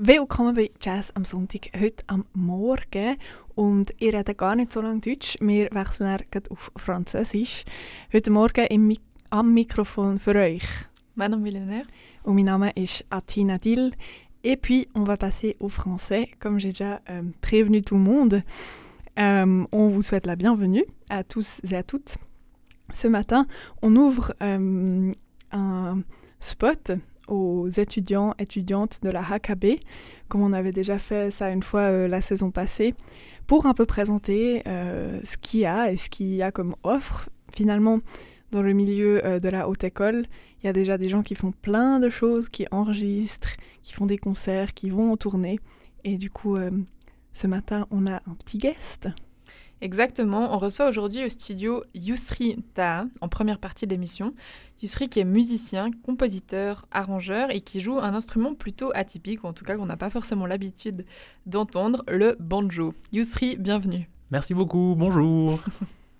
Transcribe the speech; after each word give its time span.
Willkommen 0.00 0.54
bei 0.54 0.70
Jazz 0.80 1.10
am 1.16 1.24
Sonntag, 1.24 1.70
heute 1.76 2.04
am 2.06 2.24
Morgen. 2.32 3.16
Und 3.56 3.92
ihr 3.98 4.14
redet 4.14 4.38
gar 4.38 4.54
nicht 4.54 4.72
so 4.72 4.80
lange 4.80 5.00
Deutsch. 5.00 5.36
Wir 5.40 5.70
wechseln 5.72 6.20
auf 6.50 6.70
Französisch. 6.76 7.64
Heute 8.12 8.30
Morgen 8.30 8.64
im, 8.66 8.96
am 9.30 9.52
Mikrofon 9.52 10.20
für 10.20 10.36
euch. 10.36 10.62
Manon 11.16 11.42
Millénaire. 11.42 11.82
Und 12.22 12.36
mein 12.36 12.44
Name 12.44 12.70
ist 12.76 13.06
Atina 13.10 13.58
Dill. 13.58 13.90
Et 14.44 14.56
puis, 14.62 14.86
on 14.94 15.02
va 15.02 15.16
passer 15.16 15.56
au 15.58 15.68
français, 15.68 16.28
comme 16.38 16.60
j'ai 16.60 16.68
déjà 16.68 17.00
euh, 17.10 17.22
prévenu 17.40 17.82
tout 17.82 17.96
le 17.96 18.02
monde. 18.02 18.44
Euh, 19.18 19.66
on 19.72 19.88
vous 19.88 20.02
souhaite 20.02 20.26
la 20.26 20.36
bienvenue 20.36 20.84
à 21.10 21.24
tous 21.24 21.60
et 21.68 21.74
à 21.74 21.82
toutes. 21.82 22.18
Ce 22.94 23.08
matin, 23.08 23.48
on 23.82 23.96
ouvre 23.96 24.32
euh, 24.42 25.12
un 25.50 26.02
spot 26.38 26.92
aux 27.28 27.68
étudiants, 27.68 28.34
étudiantes 28.38 29.00
de 29.02 29.10
la 29.10 29.22
HKB, 29.22 29.80
comme 30.28 30.42
on 30.42 30.52
avait 30.52 30.72
déjà 30.72 30.98
fait 30.98 31.30
ça 31.30 31.50
une 31.50 31.62
fois 31.62 31.82
euh, 31.82 32.08
la 32.08 32.20
saison 32.20 32.50
passée, 32.50 32.94
pour 33.46 33.66
un 33.66 33.74
peu 33.74 33.86
présenter 33.86 34.62
euh, 34.66 35.20
ce 35.24 35.36
qu'il 35.36 35.60
y 35.60 35.66
a 35.66 35.90
et 35.90 35.96
ce 35.96 36.08
qu'il 36.08 36.34
y 36.34 36.42
a 36.42 36.50
comme 36.50 36.74
offre. 36.82 37.28
Finalement, 37.52 38.00
dans 38.50 38.62
le 38.62 38.72
milieu 38.72 39.24
euh, 39.24 39.40
de 39.40 39.48
la 39.48 39.68
haute 39.68 39.84
école, 39.84 40.26
il 40.62 40.66
y 40.66 40.68
a 40.68 40.72
déjà 40.72 40.98
des 40.98 41.08
gens 41.08 41.22
qui 41.22 41.34
font 41.34 41.52
plein 41.52 42.00
de 42.00 42.10
choses, 42.10 42.48
qui 42.48 42.66
enregistrent, 42.70 43.56
qui 43.82 43.92
font 43.94 44.06
des 44.06 44.18
concerts, 44.18 44.74
qui 44.74 44.90
vont 44.90 45.12
en 45.12 45.16
tournée. 45.16 45.60
Et 46.04 46.16
du 46.16 46.30
coup, 46.30 46.56
ce 47.32 47.46
matin, 47.46 47.86
on 47.90 48.06
a 48.06 48.16
un 48.16 48.34
petit 48.44 48.58
guest. 48.58 49.08
Exactement, 49.80 50.54
on 50.54 50.58
reçoit 50.58 50.88
aujourd'hui 50.88 51.24
au 51.24 51.28
studio 51.28 51.84
Yusri 51.94 52.64
Taha 52.74 53.06
en 53.20 53.28
première 53.28 53.58
partie 53.58 53.86
d'émission. 53.86 54.34
Yusri 54.82 55.08
qui 55.08 55.20
est 55.20 55.24
musicien, 55.24 55.90
compositeur, 56.04 56.86
arrangeur 56.90 57.50
et 57.54 57.60
qui 57.60 57.80
joue 57.80 57.98
un 57.98 58.14
instrument 58.14 58.54
plutôt 58.54 58.90
atypique, 58.94 59.44
ou 59.44 59.46
en 59.46 59.52
tout 59.52 59.64
cas 59.64 59.76
qu'on 59.76 59.86
n'a 59.86 59.96
pas 59.96 60.10
forcément 60.10 60.46
l'habitude 60.46 61.04
d'entendre, 61.46 62.04
le 62.08 62.36
banjo. 62.40 62.92
Yusri, 63.12 63.56
bienvenue. 63.56 64.08
Merci 64.30 64.52
beaucoup, 64.52 64.94
bonjour. 64.98 65.60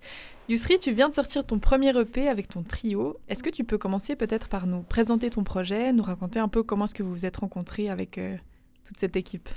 Yusri, 0.49 0.79
tu 0.79 0.93
viens 0.93 1.09
de 1.09 1.15
sortir 1.15 1.45
ton 1.45 1.59
premier 1.59 1.97
EP 1.99 2.29
avec 2.29 2.49
ton 2.49 2.63
trio. 2.63 3.19
Est-ce 3.29 3.43
que 3.43 3.51
tu 3.51 3.65
peux 3.65 3.79
commencer 3.79 4.17
peut-être 4.17 4.49
par 4.49 4.67
nous 4.67 4.83
présenter 4.83 5.31
ton 5.31 5.45
projet, 5.45 5.93
nous 5.93 6.03
raconter 6.03 6.39
un 6.39 6.49
peu 6.49 6.63
comment 6.63 6.85
est-ce 6.85 6.95
que 6.95 7.03
vous 7.03 7.11
vous 7.11 7.27
êtes 7.27 7.39
rencontrés 7.39 7.91
avec 7.91 8.19
euh, 8.19 8.37
toute 8.85 8.99
cette 8.99 9.17
équipe? 9.17 9.49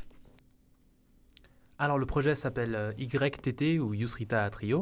Alors 1.84 1.98
le 1.98 2.06
projet 2.06 2.36
s'appelle 2.36 2.76
euh, 2.76 2.94
YTT 3.00 3.80
ou 3.80 3.96
Yusrita 3.96 4.48
Trio. 4.52 4.82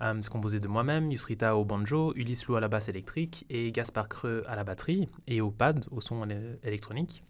Euh, 0.00 0.14
c'est 0.22 0.30
composé 0.30 0.58
de 0.58 0.68
moi-même, 0.68 1.10
Yusrita 1.12 1.54
au 1.54 1.66
banjo, 1.66 2.14
Ulysse 2.16 2.46
Lou 2.46 2.56
à 2.56 2.60
la 2.60 2.68
basse 2.68 2.88
électrique 2.88 3.44
et 3.50 3.70
Gaspard 3.72 4.08
Creux 4.08 4.42
à 4.46 4.56
la 4.56 4.64
batterie 4.64 5.06
et 5.26 5.42
au 5.42 5.50
pad, 5.50 5.84
au 5.90 6.00
son 6.00 6.24
éle- 6.24 6.56
électronique. 6.64 7.24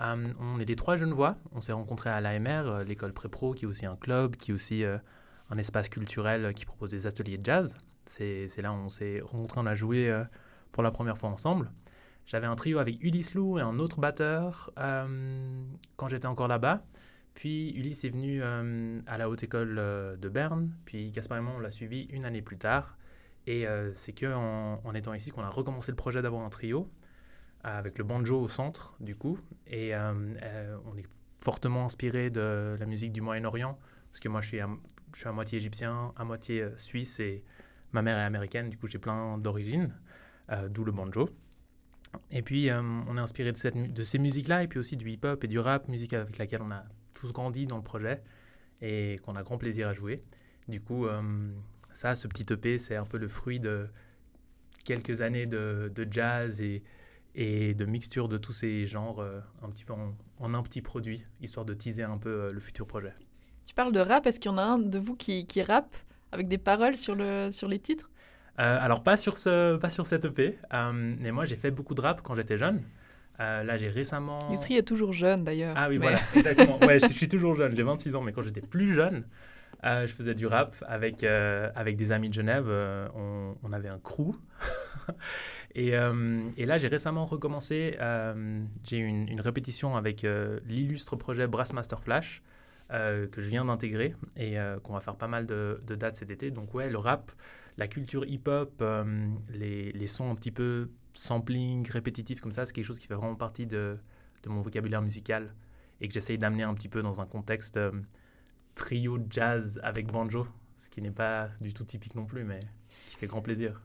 Euh, 0.00 0.30
on 0.38 0.58
est 0.58 0.66
les 0.66 0.76
trois 0.76 0.98
jeunes 0.98 1.14
voix. 1.14 1.36
On 1.52 1.62
s'est 1.62 1.72
rencontrés 1.72 2.10
à 2.10 2.20
l'AMR, 2.20 2.84
l'école 2.86 3.14
pré-pro, 3.14 3.54
qui 3.54 3.64
est 3.64 3.66
aussi 3.66 3.86
un 3.86 3.96
club, 3.96 4.36
qui 4.36 4.50
est 4.50 4.54
aussi 4.54 4.84
un 4.84 5.56
espace 5.56 5.88
culturel 5.88 6.52
qui 6.52 6.66
propose 6.66 6.90
des 6.90 7.06
ateliers 7.06 7.38
de 7.38 7.46
jazz. 7.46 7.78
C'est 8.04 8.60
là 8.60 8.72
où 8.72 8.74
on 8.76 8.90
s'est 8.90 9.22
rencontrés, 9.24 9.60
on 9.62 9.66
a 9.66 9.74
joué 9.74 10.14
pour 10.70 10.82
la 10.82 10.90
première 10.90 11.16
fois 11.16 11.30
ensemble. 11.30 11.70
J'avais 12.26 12.46
un 12.46 12.56
trio 12.56 12.78
avec 12.78 13.02
Ulysse 13.02 13.32
Lou 13.32 13.58
et 13.58 13.62
un 13.62 13.78
autre 13.78 14.00
batteur 14.00 14.70
quand 15.96 16.08
j'étais 16.08 16.26
encore 16.26 16.48
là-bas. 16.48 16.82
Puis 17.34 17.72
Ulysse 17.76 18.04
est 18.04 18.10
venu 18.10 18.40
euh, 18.42 19.00
à 19.06 19.18
la 19.18 19.28
Haute 19.28 19.42
École 19.42 19.76
euh, 19.78 20.16
de 20.16 20.28
Berne, 20.28 20.72
puis 20.84 21.10
Gaspard 21.10 21.38
et 21.38 21.40
moi, 21.40 21.54
on 21.56 21.58
l'a 21.58 21.70
suivi 21.70 22.04
une 22.10 22.24
année 22.24 22.42
plus 22.42 22.56
tard. 22.56 22.96
Et 23.46 23.66
euh, 23.66 23.92
c'est 23.92 24.12
que 24.12 24.32
en, 24.32 24.94
étant 24.94 25.12
ici 25.12 25.30
qu'on 25.30 25.42
a 25.42 25.50
recommencé 25.50 25.92
le 25.92 25.96
projet 25.96 26.22
d'avoir 26.22 26.42
un 26.42 26.48
trio, 26.48 26.88
avec 27.62 27.98
le 27.98 28.04
banjo 28.04 28.40
au 28.40 28.48
centre, 28.48 28.94
du 29.00 29.16
coup. 29.16 29.38
Et 29.66 29.94
on 29.96 30.96
est 30.96 31.18
fortement 31.40 31.84
inspiré 31.86 32.30
de 32.30 32.76
la 32.78 32.86
musique 32.86 33.12
du 33.12 33.20
Moyen-Orient, 33.20 33.78
parce 34.10 34.20
que 34.20 34.28
moi, 34.28 34.40
je 34.40 34.48
suis 34.48 34.60
à, 34.60 34.68
je 35.12 35.18
suis 35.18 35.28
à 35.28 35.32
moitié 35.32 35.58
égyptien, 35.58 36.12
à 36.16 36.24
moitié 36.24 36.68
suisse, 36.76 37.20
et 37.20 37.42
ma 37.92 38.02
mère 38.02 38.18
est 38.18 38.24
américaine, 38.24 38.68
du 38.68 38.76
coup, 38.76 38.86
j'ai 38.86 38.98
plein 38.98 39.38
d'origines, 39.38 39.94
d'où 40.68 40.84
le 40.84 40.92
banjo. 40.92 41.30
Et 42.30 42.42
puis, 42.42 42.70
on 42.70 43.16
est 43.16 43.20
inspiré 43.20 43.52
de 43.52 44.02
ces 44.02 44.18
musiques-là, 44.18 44.62
et 44.62 44.68
puis 44.68 44.78
aussi 44.78 44.98
du 44.98 45.10
hip-hop 45.10 45.42
et 45.42 45.48
du 45.48 45.58
rap, 45.58 45.88
musique 45.88 46.12
avec 46.12 46.36
laquelle 46.36 46.62
on 46.62 46.70
a 46.70 46.84
tous 47.14 47.32
grandi 47.32 47.66
dans 47.66 47.76
le 47.76 47.82
projet 47.82 48.22
et 48.80 49.18
qu'on 49.24 49.34
a 49.34 49.42
grand 49.42 49.58
plaisir 49.58 49.88
à 49.88 49.92
jouer. 49.92 50.20
Du 50.68 50.80
coup, 50.80 51.06
euh, 51.06 51.22
ça, 51.92 52.16
ce 52.16 52.28
petit 52.28 52.46
EP, 52.52 52.78
c'est 52.78 52.96
un 52.96 53.04
peu 53.04 53.18
le 53.18 53.28
fruit 53.28 53.60
de 53.60 53.86
quelques 54.84 55.20
années 55.20 55.46
de, 55.46 55.90
de 55.94 56.06
jazz 56.10 56.60
et, 56.60 56.82
et 57.34 57.74
de 57.74 57.84
mixture 57.84 58.28
de 58.28 58.36
tous 58.36 58.52
ces 58.52 58.86
genres, 58.86 59.20
euh, 59.20 59.40
un 59.62 59.70
petit 59.70 59.84
peu 59.84 59.92
en, 59.92 60.14
en 60.38 60.54
un 60.54 60.62
petit 60.62 60.82
produit, 60.82 61.24
histoire 61.40 61.64
de 61.64 61.74
teaser 61.74 62.02
un 62.02 62.18
peu 62.18 62.28
euh, 62.28 62.50
le 62.52 62.60
futur 62.60 62.86
projet. 62.86 63.14
Tu 63.64 63.74
parles 63.74 63.92
de 63.92 64.00
rap, 64.00 64.26
est-ce 64.26 64.38
qu'il 64.38 64.50
y 64.50 64.54
en 64.54 64.58
a 64.58 64.62
un 64.62 64.78
de 64.78 64.98
vous 64.98 65.16
qui, 65.16 65.46
qui 65.46 65.62
rappe 65.62 65.96
avec 66.32 66.48
des 66.48 66.58
paroles 66.58 66.96
sur, 66.96 67.14
le, 67.14 67.50
sur 67.50 67.68
les 67.68 67.78
titres? 67.78 68.10
Euh, 68.60 68.78
alors, 68.80 69.02
pas 69.02 69.16
sur, 69.16 69.36
ce, 69.36 69.76
pas 69.76 69.90
sur 69.90 70.06
cet 70.06 70.24
EP, 70.26 70.58
euh, 70.72 70.92
mais 70.92 71.32
moi, 71.32 71.44
j'ai 71.44 71.56
fait 71.56 71.70
beaucoup 71.70 71.94
de 71.94 72.00
rap 72.00 72.22
quand 72.22 72.34
j'étais 72.34 72.58
jeune. 72.58 72.82
Euh, 73.40 73.64
là, 73.64 73.76
j'ai 73.76 73.88
récemment... 73.88 74.50
Yusri 74.50 74.76
est 74.76 74.82
toujours 74.82 75.12
jeune 75.12 75.42
d'ailleurs. 75.44 75.74
Ah 75.76 75.88
oui, 75.88 75.98
mais- 75.98 76.06
voilà, 76.06 76.20
exactement. 76.34 76.78
Ouais, 76.80 76.98
je, 76.98 77.06
je 77.08 77.12
suis 77.12 77.28
toujours 77.28 77.54
jeune, 77.54 77.74
j'ai 77.74 77.82
26 77.82 78.14
ans, 78.14 78.22
mais 78.22 78.32
quand 78.32 78.42
j'étais 78.42 78.60
plus 78.60 78.92
jeune, 78.94 79.24
euh, 79.84 80.06
je 80.06 80.12
faisais 80.14 80.34
du 80.34 80.46
rap 80.46 80.76
avec, 80.86 81.24
euh, 81.24 81.68
avec 81.74 81.96
des 81.96 82.12
amis 82.12 82.28
de 82.28 82.34
Genève. 82.34 82.66
on, 82.68 83.56
on 83.62 83.72
avait 83.72 83.88
un 83.88 83.98
crew. 83.98 84.34
et, 85.74 85.94
et 86.56 86.66
là, 86.66 86.78
j'ai 86.78 86.88
récemment 86.88 87.24
recommencé. 87.24 87.96
j'ai 88.84 88.98
eu 88.98 89.04
une, 89.06 89.28
une 89.28 89.40
répétition 89.40 89.96
avec 89.96 90.24
l'illustre 90.66 91.16
projet 91.16 91.46
Brassmaster 91.46 91.98
Flash. 92.00 92.42
que 92.90 93.28
je 93.38 93.48
viens 93.48 93.64
d'intégrer 93.64 94.14
et 94.36 94.56
qu'on 94.84 94.92
va 94.92 95.00
faire 95.00 95.16
pas 95.16 95.28
mal 95.28 95.46
de, 95.46 95.80
de 95.86 95.94
dates 95.96 96.16
cet 96.16 96.30
été. 96.30 96.50
Donc 96.50 96.72
ouais, 96.74 96.88
le 96.88 96.98
rap, 96.98 97.32
la 97.76 97.88
culture 97.88 98.24
hip-hop, 98.24 98.82
les, 99.52 99.90
les 99.92 100.06
sons 100.06 100.30
un 100.30 100.34
petit 100.36 100.52
peu 100.52 100.88
sampling, 101.14 101.88
répétitifs 101.90 102.40
comme 102.40 102.52
ça, 102.52 102.66
c'est 102.66 102.72
quelque 102.72 102.84
chose 102.84 102.98
qui 102.98 103.06
fait 103.06 103.14
vraiment 103.14 103.36
partie 103.36 103.66
de, 103.66 103.96
de 104.42 104.48
mon 104.50 104.60
vocabulaire 104.60 105.00
musical 105.00 105.54
et 106.00 106.08
que 106.08 106.14
j'essaye 106.14 106.36
d'amener 106.36 106.64
un 106.64 106.74
petit 106.74 106.88
peu 106.88 107.02
dans 107.02 107.20
un 107.20 107.26
contexte 107.26 107.76
euh, 107.76 107.92
trio 108.74 109.18
jazz 109.30 109.80
avec 109.82 110.10
banjo, 110.10 110.46
ce 110.76 110.90
qui 110.90 111.00
n'est 111.00 111.10
pas 111.10 111.48
du 111.60 111.72
tout 111.72 111.84
typique 111.84 112.14
non 112.14 112.26
plus, 112.26 112.44
mais 112.44 112.60
qui 113.06 113.16
fait 113.16 113.26
grand 113.26 113.40
plaisir. 113.40 113.80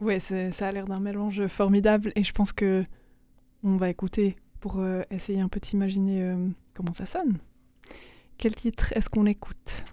Ouais, 0.00 0.18
ça 0.20 0.68
a 0.68 0.72
l'air 0.72 0.84
d'un 0.84 1.00
mélange 1.00 1.46
formidable 1.46 2.12
et 2.14 2.22
je 2.22 2.32
pense 2.32 2.52
que 2.52 2.84
on 3.64 3.76
va 3.76 3.88
écouter 3.88 4.36
pour 4.60 4.78
euh, 4.78 5.02
essayer 5.10 5.40
un 5.40 5.48
peu 5.48 5.60
d'imaginer 5.60 6.22
euh, 6.22 6.48
comment 6.74 6.92
ça 6.92 7.06
sonne. 7.06 7.38
Quel 8.36 8.54
titre 8.54 8.92
est-ce 8.92 9.08
qu'on 9.08 9.26
écoute? 9.26 9.84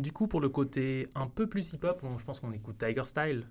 Du 0.00 0.12
coup, 0.12 0.28
pour 0.28 0.40
le 0.40 0.48
côté 0.48 1.08
un 1.16 1.26
peu 1.26 1.48
plus 1.48 1.72
hip-hop, 1.72 2.00
je 2.16 2.24
pense 2.24 2.38
qu'on 2.38 2.52
écoute 2.52 2.78
Tiger 2.78 3.02
Style. 3.02 3.44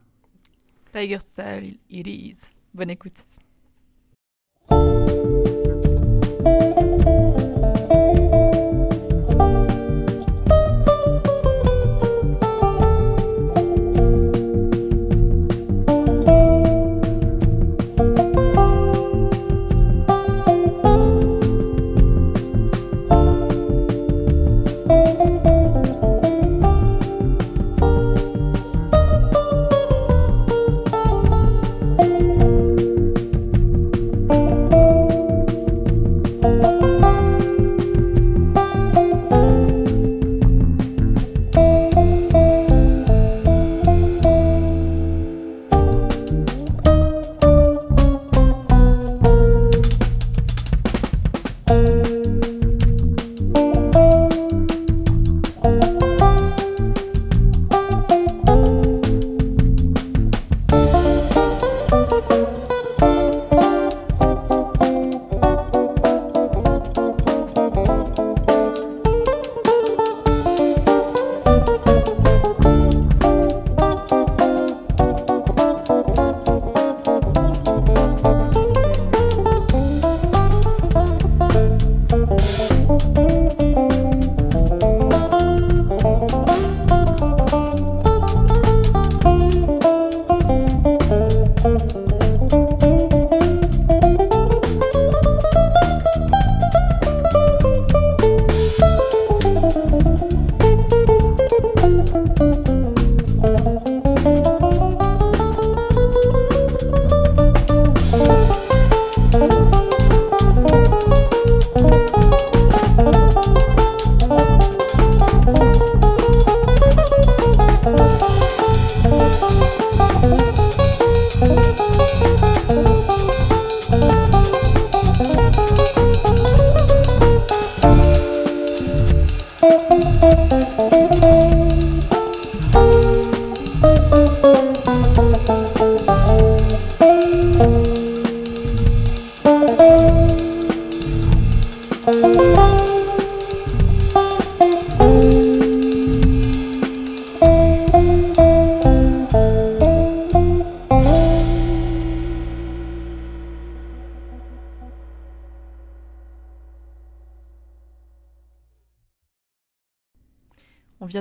Tiger 0.98 1.20
Style, 1.20 1.78
it 1.92 2.08
is. 2.08 2.50
Bonne 2.74 2.90
écoute. 2.90 3.22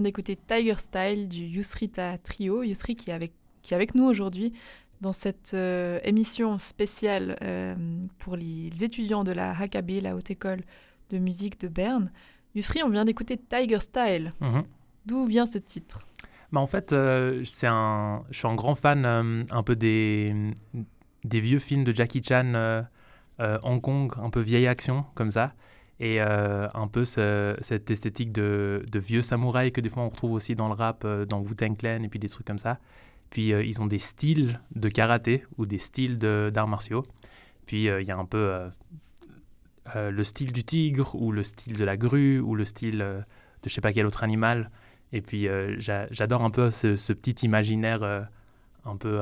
D'écouter 0.06 0.36
Tiger 0.36 0.76
Style 0.78 1.28
du 1.28 1.46
Yusrita 1.46 2.16
Trio. 2.18 2.62
Yusri 2.62 2.94
qui 2.94 3.10
est 3.10 3.12
avec, 3.12 3.32
qui 3.62 3.74
est 3.74 3.76
avec 3.76 3.96
nous 3.96 4.04
aujourd'hui 4.04 4.52
dans 5.00 5.12
cette 5.12 5.50
euh, 5.52 5.98
émission 6.04 6.60
spéciale 6.60 7.36
euh, 7.42 7.74
pour 8.20 8.36
les 8.36 8.84
étudiants 8.84 9.24
de 9.24 9.32
la 9.32 9.52
HKB, 9.52 10.00
la 10.02 10.14
Haute 10.14 10.30
École 10.30 10.62
de 11.10 11.18
musique 11.18 11.58
de 11.58 11.66
Berne. 11.66 12.12
Yusri, 12.54 12.84
on 12.84 12.88
vient 12.88 13.04
d'écouter 13.04 13.36
Tiger 13.36 13.80
Style. 13.80 14.32
Mhm. 14.40 14.62
D'où 15.06 15.26
vient 15.26 15.44
ce 15.44 15.58
titre? 15.58 16.06
Bah, 16.52 16.60
en 16.60 16.68
fait, 16.68 16.92
euh, 16.92 17.42
un, 17.64 18.22
je 18.30 18.38
suis 18.38 18.46
un 18.46 18.54
grand 18.54 18.76
fan 18.76 19.04
euh, 19.04 19.42
un 19.50 19.62
peu 19.64 19.74
des, 19.74 20.32
des 21.24 21.40
vieux 21.40 21.58
films 21.58 21.82
de 21.82 21.92
Jackie 21.92 22.22
Chan, 22.22 22.84
Hong 23.40 23.80
Kong, 23.80 24.12
un 24.22 24.30
peu 24.30 24.40
vieille 24.40 24.68
action 24.68 25.04
comme 25.16 25.32
ça. 25.32 25.52
Et 25.98 26.20
euh, 26.20 26.68
un 26.74 26.88
peu 26.88 27.04
ce- 27.06 27.56
cette 27.60 27.90
esthétique 27.90 28.30
de, 28.32 28.84
vieux 28.94 29.22
samouraïs 29.22 29.72
que 29.72 29.80
des 29.80 29.88
fois 29.88 30.02
on 30.02 30.10
retrouve 30.10 30.32
aussi 30.32 30.54
dans 30.54 30.68
le 30.68 30.74
rap, 30.74 31.04
euh, 31.04 31.24
dans 31.24 31.40
Wu-Tang 31.40 31.74
Clan 31.76 32.02
et 32.02 32.08
puis 32.08 32.18
des 32.18 32.28
trucs 32.28 32.46
comme 32.46 32.58
ça. 32.58 32.78
Puis 33.30 33.52
euh, 33.52 33.64
ils 33.64 33.80
ont 33.80 33.86
des 33.86 33.98
styles 33.98 34.60
de 34.74 34.88
karaté 34.90 35.44
ou 35.56 35.64
des 35.66 35.78
styles 35.78 36.18
d'arts 36.18 36.68
martiaux. 36.68 37.02
Puis 37.64 37.84
il 37.86 38.06
y 38.06 38.10
a 38.10 38.16
un 38.16 38.24
peu 38.26 38.68
le 39.94 40.22
style 40.24 40.52
du 40.52 40.62
tigre 40.64 41.14
ou 41.14 41.32
le 41.32 41.42
style 41.42 41.76
de 41.76 41.84
la 41.84 41.96
grue 41.96 42.38
ou 42.40 42.54
le 42.54 42.64
style 42.64 42.98
de 42.98 43.22
je 43.64 43.74
sais 43.74 43.80
pas 43.80 43.92
quel 43.92 44.06
autre 44.06 44.22
animal. 44.22 44.70
Et 45.12 45.20
puis 45.22 45.48
j'a- 45.78 46.06
j'adore 46.12 46.42
un 46.42 46.50
peu 46.50 46.70
ce, 46.70 46.94
ce 46.94 47.12
petit 47.12 47.44
imaginaire 47.44 48.04
un 48.84 48.96
peu 48.96 49.20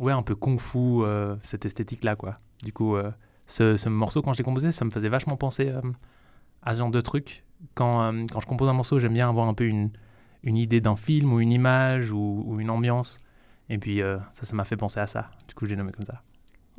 ouais 0.00 0.12
un 0.12 0.22
peu 0.22 0.34
kung-fu 0.34 1.02
cette 1.42 1.64
esthétique 1.64 2.04
là 2.04 2.16
quoi. 2.16 2.38
Du 2.62 2.72
coup 2.74 2.96
ce, 3.50 3.76
ce 3.76 3.88
morceau 3.88 4.22
quand 4.22 4.32
je 4.32 4.38
l'ai 4.38 4.44
composé 4.44 4.72
ça 4.72 4.84
me 4.84 4.90
faisait 4.90 5.08
vachement 5.08 5.36
penser 5.36 5.68
euh, 5.68 5.80
à 6.62 6.74
ce 6.74 6.78
genre 6.78 6.90
de 6.90 7.00
truc. 7.00 7.44
Quand, 7.74 8.02
euh, 8.02 8.22
quand 8.32 8.40
je 8.40 8.46
compose 8.46 8.68
un 8.68 8.72
morceau 8.72 8.98
j'aime 8.98 9.14
bien 9.14 9.28
avoir 9.28 9.48
un 9.48 9.54
peu 9.54 9.64
une, 9.64 9.90
une 10.42 10.56
idée 10.56 10.80
d'un 10.80 10.96
film 10.96 11.32
ou 11.32 11.40
une 11.40 11.52
image 11.52 12.10
ou, 12.12 12.44
ou 12.46 12.60
une 12.60 12.70
ambiance. 12.70 13.18
Et 13.68 13.78
puis 13.78 14.02
euh, 14.02 14.18
ça 14.32 14.44
ça 14.44 14.54
m'a 14.54 14.64
fait 14.64 14.76
penser 14.76 15.00
à 15.00 15.06
ça. 15.06 15.30
Du 15.48 15.54
coup 15.54 15.66
j'ai 15.66 15.76
nommé 15.76 15.92
comme 15.92 16.04
ça. 16.04 16.22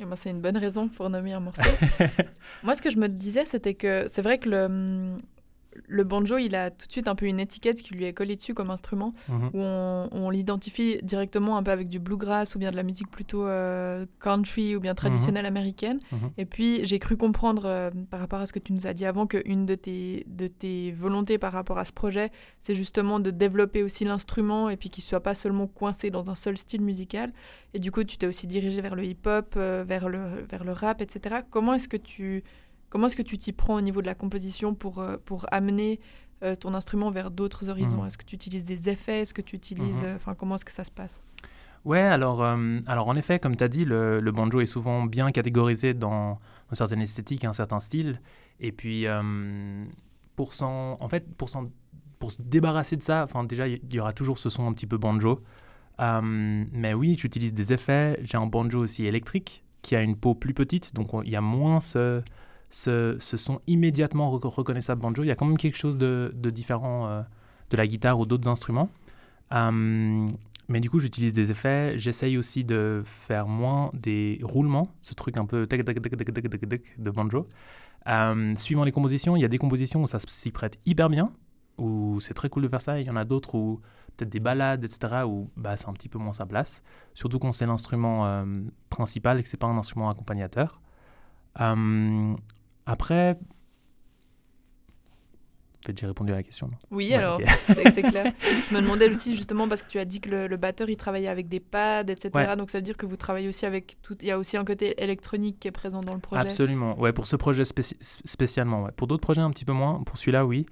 Et 0.00 0.04
moi, 0.04 0.16
c'est 0.16 0.30
une 0.30 0.40
bonne 0.40 0.56
raison 0.56 0.88
pour 0.88 1.08
nommer 1.10 1.32
un 1.32 1.38
morceau. 1.38 1.70
Moi, 2.64 2.74
ce 2.74 2.82
que 2.82 2.90
je 2.90 2.96
me 2.96 3.08
disais, 3.08 3.44
c'était 3.44 3.74
que 3.74 4.06
c'est 4.08 4.22
vrai 4.22 4.38
que 4.38 4.48
le, 4.48 5.16
le 5.88 6.04
banjo, 6.04 6.38
il 6.38 6.54
a 6.54 6.70
tout 6.70 6.86
de 6.86 6.92
suite 6.92 7.08
un 7.08 7.14
peu 7.14 7.26
une 7.26 7.40
étiquette 7.40 7.82
qui 7.82 7.94
lui 7.94 8.04
est 8.04 8.12
collée 8.12 8.36
dessus 8.36 8.54
comme 8.54 8.70
instrument, 8.70 9.14
Mhm. 9.28 9.50
où 9.54 9.60
on, 9.60 10.08
on 10.12 10.30
l'identifie 10.30 10.98
directement 11.02 11.56
un 11.56 11.62
peu 11.62 11.70
avec 11.70 11.88
du 11.88 11.98
bluegrass 11.98 12.54
ou 12.54 12.58
bien 12.58 12.70
de 12.70 12.76
la 12.76 12.82
musique 12.82 13.10
plutôt 13.10 13.46
euh, 13.46 14.06
country 14.20 14.76
ou 14.76 14.80
bien 14.80 14.94
traditionnelle 14.94 15.46
américaine. 15.46 16.00
Mhm. 16.12 16.30
Et 16.38 16.44
puis, 16.44 16.84
j'ai 16.84 16.98
cru 16.98 17.16
comprendre, 17.16 17.64
euh, 17.66 17.90
par 18.10 18.20
rapport 18.20 18.40
à 18.40 18.46
ce 18.46 18.52
que 18.52 18.58
tu 18.58 18.72
nous 18.72 18.86
as 18.86 18.94
dit 18.94 19.04
avant, 19.04 19.26
qu'une 19.26 19.66
de 19.66 19.74
tes, 19.74 20.24
de 20.28 20.46
tes 20.48 20.92
volontés 20.92 21.38
par 21.38 21.52
rapport 21.52 21.78
à 21.78 21.84
ce 21.84 21.92
projet, 21.92 22.30
c'est 22.60 22.74
justement 22.74 23.20
de 23.20 23.30
développer 23.30 23.82
aussi 23.82 24.04
l'instrument 24.04 24.68
et 24.70 24.76
puis 24.76 24.90
qu'il 24.90 25.02
soit 25.04 25.22
pas 25.22 25.34
seulement 25.34 25.66
coincé 25.66 26.10
dans 26.10 26.30
un 26.30 26.34
seul 26.34 26.56
style 26.56 26.82
musical. 26.82 27.32
Et 27.74 27.78
du 27.78 27.90
coup, 27.90 28.04
tu 28.04 28.18
t'es 28.18 28.26
aussi 28.26 28.46
dirigé 28.46 28.80
vers 28.80 28.94
le 28.94 29.04
hip-hop, 29.04 29.54
euh, 29.56 29.84
vers, 29.86 30.08
le, 30.08 30.44
vers 30.50 30.64
le 30.64 30.72
rap, 30.72 31.00
etc. 31.00 31.36
Comment 31.50 31.74
est-ce 31.74 31.88
que 31.88 31.96
tu 31.96 32.44
comment 32.92 33.06
est-ce 33.06 33.16
que 33.16 33.22
tu 33.22 33.38
t'y 33.38 33.52
prends 33.52 33.76
au 33.76 33.80
niveau 33.80 34.02
de 34.02 34.06
la 34.06 34.14
composition 34.14 34.74
pour, 34.74 34.98
euh, 35.00 35.16
pour 35.24 35.46
amener 35.50 35.98
euh, 36.42 36.54
ton 36.56 36.74
instrument 36.74 37.10
vers 37.10 37.30
d'autres 37.30 37.70
horizons? 37.70 38.02
Mhm. 38.02 38.06
Est-ce 38.08 38.18
que 38.18 38.24
tu 38.26 38.34
utilises 38.36 38.66
des 38.66 38.90
effets? 38.90 39.22
Est-ce 39.22 39.32
que 39.32 39.40
tu 39.40 39.56
utilises... 39.56 40.02
Mhm. 40.02 40.08
euh, 40.08 40.16
Enfin, 40.16 40.34
comment 40.34 40.56
est-ce 40.56 40.66
que 40.66 40.72
ça 40.72 40.84
se 40.84 40.90
passe? 40.90 41.22
Ouais, 41.86 42.00
alors, 42.00 42.42
euh, 42.44 42.80
alors 42.86 43.08
en 43.08 43.16
effet, 43.16 43.38
comme 43.38 43.56
tu 43.56 43.64
as 43.64 43.68
dit, 43.68 43.84
le, 43.86 44.20
le 44.20 44.30
banjo 44.30 44.60
est 44.60 44.66
souvent 44.66 45.04
bien 45.04 45.30
catégorisé 45.32 45.94
dans 45.94 46.38
une 46.70 46.76
certaine 46.76 47.00
esthétique, 47.00 47.44
un 47.46 47.52
certain 47.54 47.80
style. 47.80 48.20
Et 48.60 48.72
puis, 48.72 49.06
euh, 49.06 49.84
pour, 50.36 50.52
s'en, 50.54 50.96
en 51.00 51.08
fait, 51.08 51.26
pour, 51.36 51.48
s'en- 51.48 51.70
pour 52.18 52.30
se 52.30 52.42
débarrasser 52.42 52.96
de 52.96 53.02
ça, 53.02 53.24
enfin, 53.24 53.42
déjà, 53.44 53.66
il 53.66 53.80
y 53.92 53.98
aura 53.98 54.12
toujours 54.12 54.38
ce 54.38 54.50
son 54.50 54.66
un 54.68 54.72
petit 54.74 54.86
peu 54.86 54.98
banjo. 54.98 55.40
Euh, 56.00 56.20
mais 56.72 56.94
oui, 56.94 57.16
j'utilise 57.18 57.52
des 57.52 57.72
effets. 57.72 58.18
J'ai 58.22 58.38
un 58.38 58.46
banjo 58.46 58.78
aussi 58.80 59.04
électrique 59.06 59.64
qui 59.82 59.96
a 59.96 60.02
une 60.02 60.16
peau 60.16 60.34
plus 60.34 60.54
petite, 60.54 60.94
donc 60.94 61.12
on- 61.14 61.22
il 61.22 61.30
y 61.30 61.36
a 61.36 61.40
moins 61.40 61.80
ce, 61.80 62.22
ce, 62.72 63.16
ce 63.20 63.36
son 63.36 63.60
immédiatement 63.66 64.30
rec- 64.30 64.42
reconnaissable 64.44 65.00
banjo. 65.00 65.22
Il 65.22 65.28
y 65.28 65.30
a 65.30 65.36
quand 65.36 65.46
même 65.46 65.58
quelque 65.58 65.76
chose 65.76 65.98
de, 65.98 66.32
différent 66.50 67.06
euh, 67.06 67.22
de 67.70 67.76
la 67.76 67.86
guitare 67.86 68.18
ou 68.18 68.26
d'autres 68.26 68.48
instruments. 68.48 68.88
Euh, 69.52 70.26
mais 70.68 70.80
du 70.80 70.88
coup, 70.88 70.98
j'utilise 70.98 71.34
des 71.34 71.50
effets. 71.50 71.98
J'essaye 71.98 72.38
aussi 72.38 72.64
de 72.64 73.02
faire 73.04 73.46
moins 73.46 73.90
des 73.92 74.40
roulements, 74.42 74.86
ce 75.02 75.14
truc 75.14 75.38
un 75.38 75.44
peu 75.44 75.66
de 75.66 77.10
banjo. 77.10 77.46
Euh, 78.08 78.54
suivant 78.54 78.84
les 78.84 78.92
compositions, 78.92 79.36
il 79.36 79.42
y 79.42 79.44
a 79.44 79.48
des 79.48 79.58
compositions 79.58 80.02
où 80.02 80.06
ça 80.06 80.18
s'y 80.18 80.50
prête 80.50 80.78
hyper 80.86 81.10
bien, 81.10 81.30
où 81.78 82.18
c'est 82.20 82.34
très 82.34 82.48
cool 82.48 82.62
de 82.62 82.68
faire 82.68 82.80
ça. 82.80 83.00
Il 83.00 83.06
y 83.06 83.10
en 83.10 83.16
a 83.16 83.24
d'autres 83.24 83.54
où 83.54 83.80
peut-être 84.16 84.30
des 84.30 84.40
balades, 84.40 84.84
etc., 84.84 85.24
où 85.26 85.50
bah, 85.56 85.76
c'est 85.76 85.88
un 85.88 85.92
petit 85.92 86.08
peu 86.08 86.18
moins 86.18 86.32
sa 86.32 86.46
place. 86.46 86.82
Surtout 87.12 87.38
quand 87.38 87.52
c'est 87.52 87.66
l'instrument 87.66 88.24
euh, 88.26 88.44
principal 88.88 89.38
et 89.38 89.42
que 89.42 89.48
c'est 89.48 89.56
pas 89.58 89.66
un 89.66 89.76
instrument 89.76 90.08
accompagnateur. 90.08 90.80
Après, 92.86 93.36
fait, 95.84 95.98
j'ai 95.98 96.06
répondu 96.06 96.30
à 96.32 96.36
la 96.36 96.42
question. 96.44 96.68
non? 96.68 96.76
Oui, 96.92 97.08
Ouais, 97.08 97.14
alors, 97.14 97.40
c'est 97.66 97.90
c'est 97.90 98.02
clair. 98.02 98.32
Je 98.70 98.74
me 98.74 98.80
demandais 98.80 99.08
aussi 99.10 99.34
justement 99.34 99.68
parce 99.68 99.82
que 99.82 99.88
tu 99.88 99.98
as 99.98 100.04
dit 100.04 100.20
que 100.20 100.30
le, 100.30 100.46
le 100.46 100.56
batteur 100.56 100.88
il 100.88 100.96
travaillait 100.96 101.28
avec 101.28 101.48
des 101.48 101.58
pads, 101.60 102.02
etc. 102.08 102.30
Ouais. 102.34 102.56
Donc 102.56 102.70
ça 102.70 102.78
veut 102.78 102.82
dire 102.82 102.96
que 102.96 103.04
vous 103.06 103.16
travaillez 103.16 103.48
aussi 103.48 103.66
avec 103.66 103.96
tout. 104.02 104.16
Il 104.22 104.28
y 104.28 104.30
a 104.30 104.38
aussi 104.38 104.56
un 104.56 104.64
côté 104.64 105.02
électronique 105.02 105.58
qui 105.58 105.66
est 105.68 105.72
présent 105.72 106.00
dans 106.00 106.14
le 106.14 106.20
projet? 106.20 106.40
Absolument. 106.42 106.96
Ouais, 107.00 107.12
pour 107.12 107.26
ce 107.26 107.34
projet 107.36 107.64
spéci- 107.64 107.96
spécialement. 108.00 108.84
ouais. 108.84 108.92
Pour 108.96 109.08
d'autres 109.08 109.22
projets, 109.22 109.40
un 109.42 109.50
petit 109.50 109.64
peu 109.64 109.72
moins. 109.72 110.02
Pour 110.04 110.16
celui-là, 110.18 110.46
oui. 110.46 110.66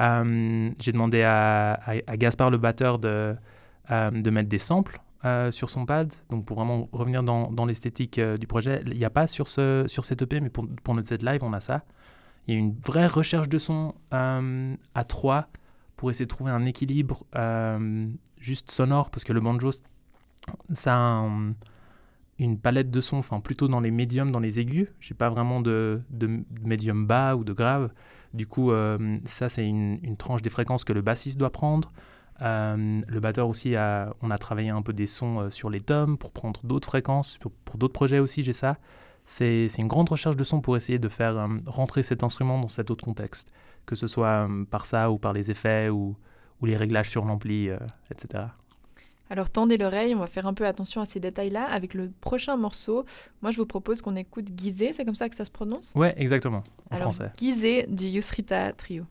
Euh, 0.00 0.70
J'ai 0.80 0.92
demandé 0.92 1.22
à, 1.22 1.74
à, 1.74 1.92
à 2.06 2.16
Gaspard, 2.16 2.50
le 2.50 2.58
batteur, 2.58 2.98
de, 2.98 3.36
euh, 3.92 4.10
de 4.10 4.30
mettre 4.30 4.48
des 4.48 4.58
samples 4.58 4.98
euh, 5.26 5.50
sur 5.50 5.70
son 5.70 5.86
pad. 5.86 6.12
Donc, 6.30 6.44
pour 6.44 6.56
vraiment 6.56 6.88
revenir 6.92 7.24
dans, 7.24 7.66
l'esthétique 7.66 8.20
euh, 8.20 8.36
du 8.36 8.46
projet, 8.46 8.82
il 8.86 8.96
n'y 8.96 9.04
a 9.04 9.10
pas 9.10 9.26
sur, 9.26 9.48
ce, 9.48 9.82
sur 9.88 10.04
cette 10.04 10.22
EP, 10.22 10.40
mais 10.40 10.50
pour, 10.50 10.68
pour 10.84 10.94
notre 10.94 11.08
set 11.08 11.24
live, 11.24 11.42
on 11.42 11.52
a 11.52 11.58
ça. 11.58 11.82
Il 12.46 12.54
y 12.54 12.56
a 12.56 12.60
une 12.60 12.76
vraie 12.84 13.08
recherche 13.08 13.48
de 13.48 13.58
son 13.58 13.96
euh, 14.14 14.76
à 14.94 15.04
trois 15.04 15.48
pour 15.96 16.12
essayer 16.12 16.26
de 16.26 16.30
trouver 16.30 16.52
un 16.52 16.64
équilibre 16.64 17.24
juste 18.38 18.70
sonore, 18.70 19.10
parce 19.10 19.24
que 19.24 19.32
le 19.32 19.40
banjo, 19.40 19.70
ça 20.72 20.94
a 20.94 20.98
un- 20.98 21.54
une 22.38 22.58
palette 22.58 22.92
de 22.92 23.00
sons, 23.00 23.16
enfin 23.16 23.40
plutôt 23.40 23.66
dans 23.66 23.80
les 23.80 23.90
médiums, 23.90 24.30
dans 24.30 24.38
les 24.38 24.60
aigus. 24.60 24.88
J'ai 25.00 25.14
pas 25.14 25.30
vraiment 25.30 25.60
de, 25.60 26.02
de, 26.10 26.44
médium 26.62 27.04
bas 27.04 27.34
ou 27.34 27.42
de 27.42 27.52
grave. 27.52 27.90
Du 28.32 28.46
coup, 28.46 28.70
ça 29.24 29.48
c'est 29.48 29.66
une 29.66 30.16
tranche 30.18 30.42
des 30.42 30.50
fréquences 30.50 30.84
que 30.84 30.92
le 30.92 31.00
bassiste 31.00 31.38
doit 31.38 31.50
prendre. 31.50 31.90
Euh, 32.42 33.00
le 33.06 33.20
batteur 33.20 33.48
aussi, 33.48 33.76
a, 33.76 34.14
on 34.22 34.30
a 34.30 34.38
travaillé 34.38 34.70
un 34.70 34.82
peu 34.82 34.92
des 34.92 35.06
sons 35.06 35.40
euh, 35.40 35.50
sur 35.50 35.70
les 35.70 35.80
tomes 35.80 36.18
pour 36.18 36.32
prendre 36.32 36.60
d'autres 36.64 36.88
fréquences. 36.88 37.38
Pour, 37.38 37.52
pour 37.52 37.78
d'autres 37.78 37.94
projets 37.94 38.18
aussi, 38.18 38.42
j'ai 38.42 38.52
ça. 38.52 38.76
c'est 39.24 39.68
une 39.78 39.88
grande 39.88 40.08
recherche 40.08 40.36
de 40.36 40.44
son 40.44 40.60
pour 40.60 40.76
essayer 40.76 40.98
de 40.98 41.08
faire 41.08 41.36
euh, 41.36 41.46
rentrer 41.66 42.02
cet 42.02 42.22
instrument 42.22 42.60
dans 42.60 42.68
cet 42.68 42.90
autre 42.90 43.04
contexte, 43.04 43.52
que 43.86 43.96
ce 43.96 44.06
soit 44.06 44.48
euh, 44.48 44.64
par 44.64 44.86
ça 44.86 45.10
ou 45.10 45.18
par 45.18 45.32
les 45.32 45.50
effets 45.50 45.88
ou, 45.88 46.16
ou 46.60 46.66
les 46.66 46.76
réglages 46.76 47.10
sur 47.10 47.24
l'ampli, 47.24 47.70
etc. 48.10 48.44
Alors 49.28 49.50
tendez 49.50 49.76
l'oreille, 49.76 50.14
on 50.14 50.20
va 50.20 50.28
faire 50.28 50.46
un 50.46 50.54
peu 50.54 50.66
attention 50.66 51.00
à 51.00 51.04
ces 51.04 51.18
détails-là 51.18 51.64
avec 51.64 51.94
le 51.94 52.12
prochain 52.20 52.56
morceau. 52.56 53.04
Moi 53.42 53.50
je 53.50 53.56
vous 53.56 53.66
propose 53.66 54.00
qu'on 54.00 54.14
écoute 54.14 54.48
Gizé, 54.56 54.92
c'est 54.92 55.04
comme 55.04 55.16
ça 55.16 55.28
que 55.28 55.34
ça 55.34 55.44
se 55.44 55.50
prononce? 55.50 55.92
Ouais, 55.96 56.14
exactement, 56.16 56.62
en 56.90 56.94
Alors, 56.94 57.02
français. 57.02 57.32
Gizé 57.36 57.86
du 57.88 58.06
Yusrita 58.06 58.72
Trio. 58.72 59.04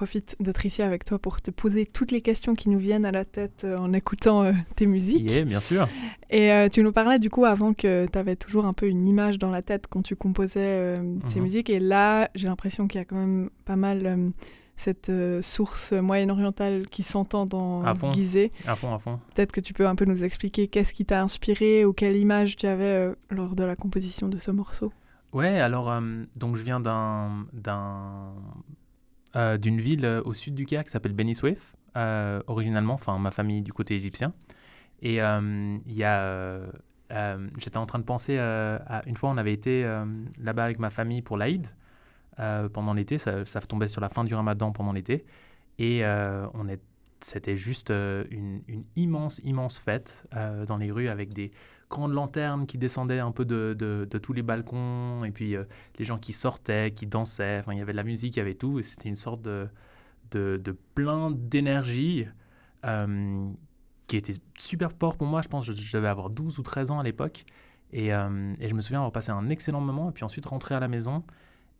Profite 0.00 0.34
d'être 0.40 0.64
ici 0.64 0.80
avec 0.80 1.04
toi 1.04 1.18
pour 1.18 1.42
te 1.42 1.50
poser 1.50 1.84
toutes 1.84 2.10
les 2.10 2.22
questions 2.22 2.54
qui 2.54 2.70
nous 2.70 2.78
viennent 2.78 3.04
à 3.04 3.12
la 3.12 3.26
tête 3.26 3.64
euh, 3.64 3.76
en 3.76 3.92
écoutant 3.92 4.44
euh, 4.44 4.52
tes 4.74 4.86
musiques. 4.86 5.30
Yeah, 5.30 5.44
bien 5.44 5.60
sûr. 5.60 5.86
Et 6.30 6.50
euh, 6.52 6.70
tu 6.70 6.82
nous 6.82 6.90
parlais 6.92 7.18
du 7.18 7.28
coup 7.28 7.44
avant 7.44 7.74
que 7.74 8.06
tu 8.10 8.18
avais 8.18 8.34
toujours 8.36 8.64
un 8.64 8.72
peu 8.72 8.86
une 8.88 9.06
image 9.06 9.38
dans 9.38 9.50
la 9.50 9.60
tête 9.60 9.84
quand 9.90 10.00
tu 10.00 10.16
composais 10.16 10.96
ces 11.26 11.38
Mhm. 11.38 11.42
musiques. 11.44 11.68
Et 11.68 11.78
là, 11.80 12.30
j'ai 12.34 12.48
l'impression 12.48 12.88
qu'il 12.88 12.98
y 12.98 13.02
a 13.02 13.04
quand 13.04 13.16
même 13.16 13.50
pas 13.66 13.76
mal 13.76 14.30
cette 14.76 15.10
euh, 15.10 15.42
source 15.42 15.92
moyen-orientale 15.92 16.86
qui 16.86 17.02
s'entend 17.02 17.44
dans 17.44 17.82
À 17.82 17.94
fond. 17.94 18.10
Gizeh. 18.12 18.50
À 18.66 18.76
fond, 18.76 18.94
à 18.94 18.98
fond. 18.98 19.20
Peut-être 19.34 19.52
que 19.52 19.60
tu 19.60 19.74
peux 19.74 19.86
un 19.86 19.94
peu 19.96 20.06
nous 20.06 20.24
expliquer 20.24 20.68
qu'est-ce 20.68 20.94
qui 20.94 21.04
t'a 21.04 21.20
inspiré 21.22 21.84
ou 21.84 21.92
quelle 21.92 22.16
image 22.16 22.56
tu 22.56 22.66
avais 22.66 22.84
euh, 22.84 23.14
lors 23.28 23.54
de 23.54 23.64
la 23.64 23.76
composition 23.76 24.28
de 24.28 24.38
ce 24.38 24.50
morceau? 24.50 24.94
Ouais, 25.34 25.60
alors, 25.60 25.90
euh, 25.90 26.00
donc 26.36 26.56
je 26.56 26.62
viens 26.62 26.80
d'un, 26.80 27.44
d'un, 27.52 28.32
euh, 29.36 29.58
d'une 29.58 29.80
ville 29.80 30.04
euh, 30.04 30.22
au 30.24 30.34
sud 30.34 30.54
du 30.54 30.66
Caire 30.66 30.84
qui 30.84 30.90
s'appelle 30.90 31.12
Beni 31.12 31.34
Suef, 31.34 31.76
euh, 31.96 32.42
originalement, 32.46 32.94
enfin 32.94 33.18
ma 33.18 33.30
famille 33.30 33.62
du 33.62 33.72
côté 33.72 33.94
égyptien. 33.94 34.28
Et 35.02 35.22
euh, 35.22 35.78
il 35.86 35.94
y 35.94 36.04
a, 36.04 36.60
j'étais 37.58 37.76
en 37.76 37.86
train 37.86 37.98
de 37.98 38.04
penser 38.04 38.38
à 38.38 39.02
une 39.06 39.16
fois 39.16 39.30
on 39.30 39.36
avait 39.36 39.52
été 39.52 39.82
là-bas 40.38 40.64
avec 40.64 40.78
ma 40.78 40.90
famille 40.90 41.22
pour 41.22 41.36
l'Aïd 41.36 41.66
pendant 42.72 42.92
l'été, 42.92 43.18
ça, 43.18 43.44
ça 43.44 43.60
tombait 43.60 43.88
sur 43.88 44.00
la 44.00 44.08
fin 44.08 44.24
du 44.24 44.34
Ramadan 44.34 44.72
pendant 44.72 44.92
l'été, 44.92 45.24
et 45.78 46.04
on 46.04 46.68
est, 46.68 46.80
c'était 47.20 47.56
juste 47.56 47.90
une, 47.90 48.62
immense, 48.94 49.40
immense 49.42 49.78
fête 49.78 50.26
dans 50.66 50.76
les 50.76 50.90
rues 50.90 51.08
avec 51.08 51.32
des 51.32 51.50
grandes 51.90 52.14
lanternes 52.14 52.66
qui 52.66 52.78
descendaient 52.78 53.18
un 53.18 53.32
peu 53.32 53.44
de, 53.44 53.76
de- 53.78 54.18
tous 54.18 54.32
les 54.32 54.42
balcons, 54.42 55.24
et 55.24 55.30
puis 55.30 55.56
euh, 55.56 55.64
les 55.98 56.04
gens 56.04 56.18
qui 56.18 56.32
sortaient, 56.32 56.92
qui 56.92 57.06
dansaient, 57.06 57.58
enfin 57.58 57.72
il 57.72 57.78
y 57.78 57.82
avait 57.82 57.92
de 57.92 57.96
la 57.96 58.04
musique, 58.04 58.36
il 58.36 58.38
y 58.38 58.42
avait 58.42 58.54
tout, 58.54 58.78
et 58.78 58.82
c'était 58.82 59.08
une 59.08 59.16
sorte 59.16 59.42
de, 59.42 59.68
de, 60.30 60.76
plein 60.94 61.30
d'énergie 61.32 62.26
euh, 62.86 63.50
qui 64.06 64.16
était 64.16 64.32
super 64.56 64.90
fort 64.98 65.16
pour 65.16 65.26
moi. 65.26 65.42
Je 65.42 65.48
pense 65.48 65.66
que 65.66 65.72
je, 65.72 65.96
devais 65.96 66.08
avoir 66.08 66.30
12 66.30 66.58
ou 66.58 66.62
13 66.62 66.92
ans 66.92 67.00
à 67.00 67.02
l'époque, 67.02 67.44
et, 67.92 68.14
euh, 68.14 68.54
et 68.60 68.68
je 68.68 68.74
me 68.74 68.80
souviens 68.80 69.00
avoir 69.00 69.12
passé 69.12 69.32
un 69.32 69.48
excellent 69.50 69.80
moment, 69.80 70.10
et 70.10 70.12
puis 70.12 70.24
ensuite 70.24 70.46
rentrer 70.46 70.76
à 70.76 70.80
la 70.80 70.88
maison, 70.88 71.24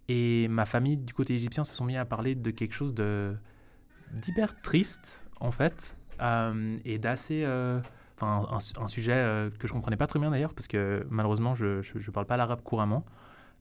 et 0.08 0.48
ma 0.48 0.66
famille 0.66 0.96
du 0.96 1.12
côté 1.12 1.34
égyptien 1.34 1.62
se 1.62 1.72
sont 1.72 1.84
mis 1.84 1.96
à 1.96 2.04
parler 2.04 2.34
de 2.34 2.50
quelque 2.50 2.74
chose 2.74 2.94
d'hyper 4.12 4.60
triste 4.60 5.24
en 5.38 5.52
fait, 5.52 5.96
et 6.84 6.98
d'assez... 6.98 7.46
un, 8.22 8.58
un 8.78 8.86
sujet 8.88 9.12
euh, 9.14 9.50
que 9.50 9.66
je 9.66 9.72
comprenais 9.72 9.96
pas 9.96 10.06
très 10.06 10.18
bien 10.18 10.30
d'ailleurs, 10.30 10.54
parce 10.54 10.68
que 10.68 11.06
malheureusement, 11.10 11.54
je 11.54 11.66
ne 11.94 12.10
parle 12.12 12.26
pas 12.26 12.36
l'arabe 12.36 12.62
couramment. 12.62 13.04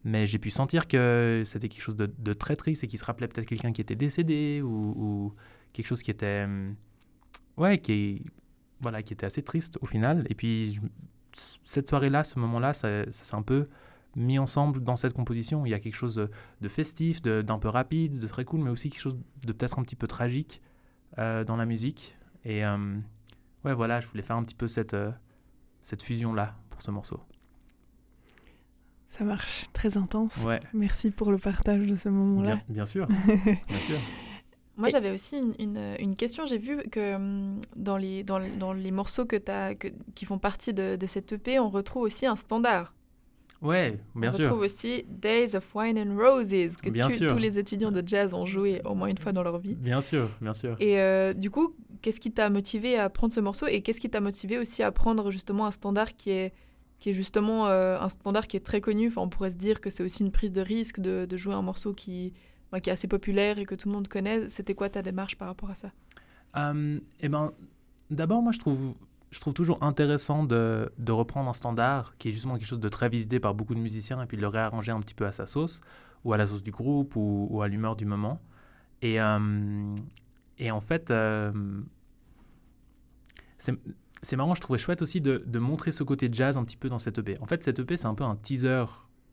Mais 0.05 0.25
j'ai 0.27 0.39
pu 0.39 0.49
sentir 0.49 0.87
que 0.87 1.43
c'était 1.45 1.67
quelque 1.67 1.81
chose 1.81 1.97
de, 1.97 2.09
de 2.17 2.33
très 2.33 2.55
triste 2.55 2.83
et 2.85 2.87
qui 2.87 2.97
se 2.97 3.03
rappelait 3.03 3.27
peut-être 3.27 3.47
quelqu'un 3.47 3.73
qui 3.73 3.81
était 3.81 3.95
décédé 3.97 4.61
ou, 4.63 4.93
ou 4.97 5.35
quelque 5.73 5.87
chose 5.87 6.01
qui 6.03 6.11
était. 6.11 6.45
hum, 6.49 6.75
Ouais, 7.57 7.79
qui, 7.79 8.23
voilà, 8.81 9.03
qui 9.03 9.13
était 9.13 9.25
assez 9.25 9.43
triste 9.43 9.77
au 9.81 9.85
final. 9.85 10.25
Et 10.29 10.35
puis, 10.35 10.79
cette 11.63 11.89
soirée-là, 11.89 12.23
ce 12.23 12.39
moment-là, 12.39 12.73
ça, 12.73 13.05
ça 13.11 13.25
s'est 13.25 13.35
un 13.35 13.41
peu 13.41 13.67
mis 14.15 14.39
ensemble 14.39 14.81
dans 14.83 14.95
cette 14.95 15.13
composition. 15.13 15.65
Il 15.65 15.71
y 15.71 15.73
a 15.73 15.79
quelque 15.79 15.95
chose 15.95 16.29
de, 16.61 16.67
festif, 16.69 17.21
d'un 17.21 17.59
peu 17.59 17.67
rapide, 17.67 18.19
de 18.19 18.27
très 18.27 18.45
cool, 18.45 18.61
mais 18.61 18.69
aussi 18.69 18.89
quelque 18.89 19.01
chose 19.01 19.17
de 19.45 19.51
peut-être 19.53 19.79
un 19.79 19.83
petit 19.83 19.97
peu 19.97 20.07
tragique 20.07 20.61
euh, 21.17 21.43
dans 21.43 21.57
la 21.57 21.65
musique. 21.65 22.17
Et. 22.45 22.65
hum, 22.65 23.03
Ouais, 23.65 23.73
voilà, 23.73 23.99
je 23.99 24.07
voulais 24.07 24.23
faire 24.23 24.35
un 24.37 24.43
petit 24.43 24.55
peu 24.55 24.67
cette, 24.67 24.93
euh, 24.93 25.11
cette 25.81 26.01
fusion-là 26.03 26.55
pour 26.69 26.81
ce 26.81 26.91
morceau. 26.91 27.19
Ça 29.07 29.23
marche, 29.23 29.67
très 29.73 29.97
intense. 29.97 30.43
Ouais. 30.45 30.59
Merci 30.73 31.09
pour 31.11 31.31
le 31.31 31.37
partage 31.39 31.85
de 31.87 31.95
ce 31.95 32.09
moment-là. 32.09 32.55
Bien, 32.55 32.63
bien 32.69 32.85
sûr, 32.85 33.07
bien 33.67 33.79
sûr. 33.79 33.97
Moi, 34.77 34.87
j'avais 34.89 35.11
aussi 35.11 35.37
une, 35.37 35.55
une- 35.59 35.95
une 35.99 36.15
question. 36.15 36.45
J'ai 36.45 36.57
vu 36.59 36.77
que 36.89 37.15
hum, 37.15 37.59
dans 37.75 37.97
les, 37.97 38.23
dans, 38.23 38.39
dans 38.57 38.71
les 38.71 38.91
morceaux 38.91 39.25
que 39.25 39.35
as, 39.51 39.75
que, 39.75 39.89
qui 40.15 40.25
font 40.25 40.37
partie 40.37 40.73
de, 40.73 40.95
de 40.95 41.05
cette 41.07 41.33
EP, 41.33 41.59
on 41.59 41.69
retrouve 41.69 42.03
aussi 42.03 42.25
un 42.27 42.35
standard. 42.37 42.93
Ouais, 43.61 43.99
bien 44.15 44.29
on 44.29 44.31
sûr. 44.31 44.45
retrouve 44.45 44.61
aussi 44.61 45.03
Days 45.09 45.53
of 45.55 45.75
Wine 45.75 45.99
and 45.99 46.15
Roses, 46.17 46.77
que 46.77 46.89
Bien 46.89 47.07
tu- 47.07 47.15
sûr. 47.17 47.31
tous 47.31 47.37
les 47.37 47.59
étudiants 47.59 47.91
de 47.91 48.01
jazz 48.05 48.33
ont 48.33 48.45
joué 48.45 48.81
au 48.85 48.95
moins 48.95 49.07
une 49.09 49.17
fois 49.17 49.33
dans 49.33 49.43
leur 49.43 49.57
vie. 49.57 49.75
Bien 49.75 49.99
sûr, 49.99 50.29
bien 50.39 50.53
sûr. 50.53 50.77
Et 50.79 50.99
euh, 51.01 51.33
du 51.33 51.49
coup, 51.51 51.75
qu'est-ce 52.01 52.21
qui 52.21 52.31
t'a 52.31 52.49
motivé 52.49 52.97
à 52.97 53.09
prendre 53.09 53.33
ce 53.33 53.41
morceau 53.41 53.67
et 53.67 53.81
qu'est-ce 53.81 53.99
qui 53.99 54.09
t'a 54.09 54.21
motivé 54.21 54.57
aussi 54.57 54.81
à 54.81 54.91
prendre 54.93 55.29
justement 55.29 55.65
un 55.65 55.71
standard 55.71 56.15
qui 56.15 56.29
est, 56.29 56.53
qui 56.99 57.09
est 57.09 57.13
justement 57.13 57.67
euh, 57.67 57.99
un 57.99 58.07
standard 58.07 58.47
qui 58.47 58.55
est 58.55 58.61
très 58.65 58.79
connu? 58.79 59.07
Enfin, 59.09 59.21
on 59.23 59.29
pourrait 59.29 59.51
se 59.51 59.57
dire 59.57 59.81
que 59.81 59.89
c'est 59.89 60.03
aussi 60.03 60.23
une 60.23 60.31
prise 60.31 60.53
de 60.53 60.61
risque 60.61 61.01
de, 61.01 61.25
de 61.25 61.37
jouer 61.37 61.53
un 61.53 61.61
morceau 61.61 61.93
qui, 61.93 62.31
bah, 62.71 62.79
qui 62.79 62.89
est 62.89 62.93
assez 62.93 63.09
populaire 63.09 63.59
et 63.59 63.65
que 63.65 63.75
tout 63.75 63.89
le 63.89 63.93
monde 63.93 64.07
connaît. 64.07 64.47
C'était 64.47 64.73
quoi 64.73 64.87
ta 64.89 65.01
démarche 65.01 65.35
par 65.35 65.49
rapport 65.49 65.69
à 65.69 65.75
ça? 65.75 65.91
Euh, 66.55 66.97
eh 67.19 67.27
ben, 67.27 67.51
d'abord, 68.09 68.41
moi, 68.41 68.53
je 68.53 68.59
trouve, 68.59 68.93
je 69.31 69.39
trouve 69.39 69.53
toujours 69.53 69.83
intéressant 69.83 70.43
de, 70.43 70.91
de 70.97 71.11
reprendre 71.11 71.49
un 71.49 71.53
standard 71.53 72.13
qui 72.17 72.29
est 72.29 72.31
justement 72.31 72.57
quelque 72.57 72.67
chose 72.67 72.79
de 72.79 72.89
très 72.89 73.09
visité 73.09 73.39
par 73.39 73.53
beaucoup 73.53 73.75
de 73.75 73.79
musiciens 73.79 74.21
et 74.21 74.25
puis 74.25 74.37
de 74.37 74.41
le 74.41 74.47
réarranger 74.47 74.91
un 74.91 74.99
petit 74.99 75.13
peu 75.13 75.25
à 75.25 75.31
sa 75.31 75.45
sauce, 75.45 75.81
ou 76.23 76.33
à 76.33 76.37
la 76.37 76.47
sauce 76.47 76.63
du 76.63 76.71
groupe, 76.71 77.15
ou, 77.15 77.61
à 77.61 77.67
l'humeur 77.67 77.95
du 77.95 78.05
moment. 78.05 78.41
Et, 79.01 79.21
euh, 79.21 79.95
et 80.57 80.71
en 80.71 80.81
fait, 80.81 81.11
euh, 81.11 81.51
c'est 83.57 84.35
marrant, 84.35 84.55
je 84.55 84.61
trouvais 84.61 84.79
chouette 84.79 85.01
aussi 85.01 85.21
de, 85.21 85.43
de 85.45 85.59
montrer 85.59 85.91
ce 85.91 86.03
côté 86.03 86.29
jazz 86.31 86.57
un 86.57 86.63
petit 86.63 86.77
peu 86.77 86.89
dans 86.89 86.99
cette 86.99 87.19
EP. 87.19 87.35
En 87.39 87.45
fait, 87.45 87.63
cette 87.63 87.79
EP, 87.79 87.97
c'est 87.97 88.07
un 88.07 88.15
peu 88.15 88.23
un 88.23 88.35
teaser 88.35 88.85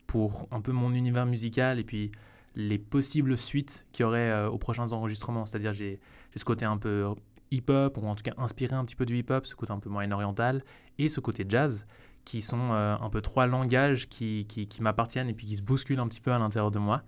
pour 0.05 0.47
un 0.51 0.61
peu 0.61 0.71
mon 0.71 0.93
univers 0.93 1.25
musical 1.25 1.79
et 1.79 1.83
puis 1.83 2.11
les 2.55 2.77
possibles 2.77 3.37
suites 3.37 3.85
qu'il 3.91 4.03
y 4.03 4.05
aurait 4.05 4.29
euh, 4.29 4.49
aux 4.49 4.57
prochains 4.57 4.91
enregistrements. 4.91 5.45
C'est-à-dire, 5.45 5.73
j'ai 5.73 5.99
ce 6.35 6.45
côté 6.45 6.65
un 6.65 6.77
peu 6.77 7.07
hip-hop, 7.51 7.97
ou 7.97 8.07
en 8.07 8.15
tout 8.15 8.23
cas 8.23 8.33
inspiré 8.37 8.75
un 8.75 8.85
petit 8.85 8.95
peu 8.95 9.05
du 9.05 9.17
hip-hop, 9.17 9.45
ce 9.45 9.55
côté 9.55 9.71
un 9.71 9.79
peu 9.79 9.89
moyen-oriental, 9.89 10.63
et 10.97 11.09
ce 11.09 11.19
côté 11.19 11.45
jazz, 11.47 11.85
qui 12.27 12.41
sont 12.41 12.71
euh, 12.71 12.97
un 12.99 13.09
peu 13.09 13.21
trois 13.21 13.47
langages 13.47 14.09
qui, 14.09 14.45
qui, 14.47 14.81
m'appartiennent 14.81 15.29
et 15.29 15.33
puis 15.33 15.47
qui 15.47 15.55
se 15.55 15.61
bousculent 15.61 16.01
un 16.01 16.09
petit 16.09 16.19
peu 16.19 16.33
à 16.33 16.39
l'intérieur 16.39 16.71
de 16.71 16.79
moi. 16.79 17.03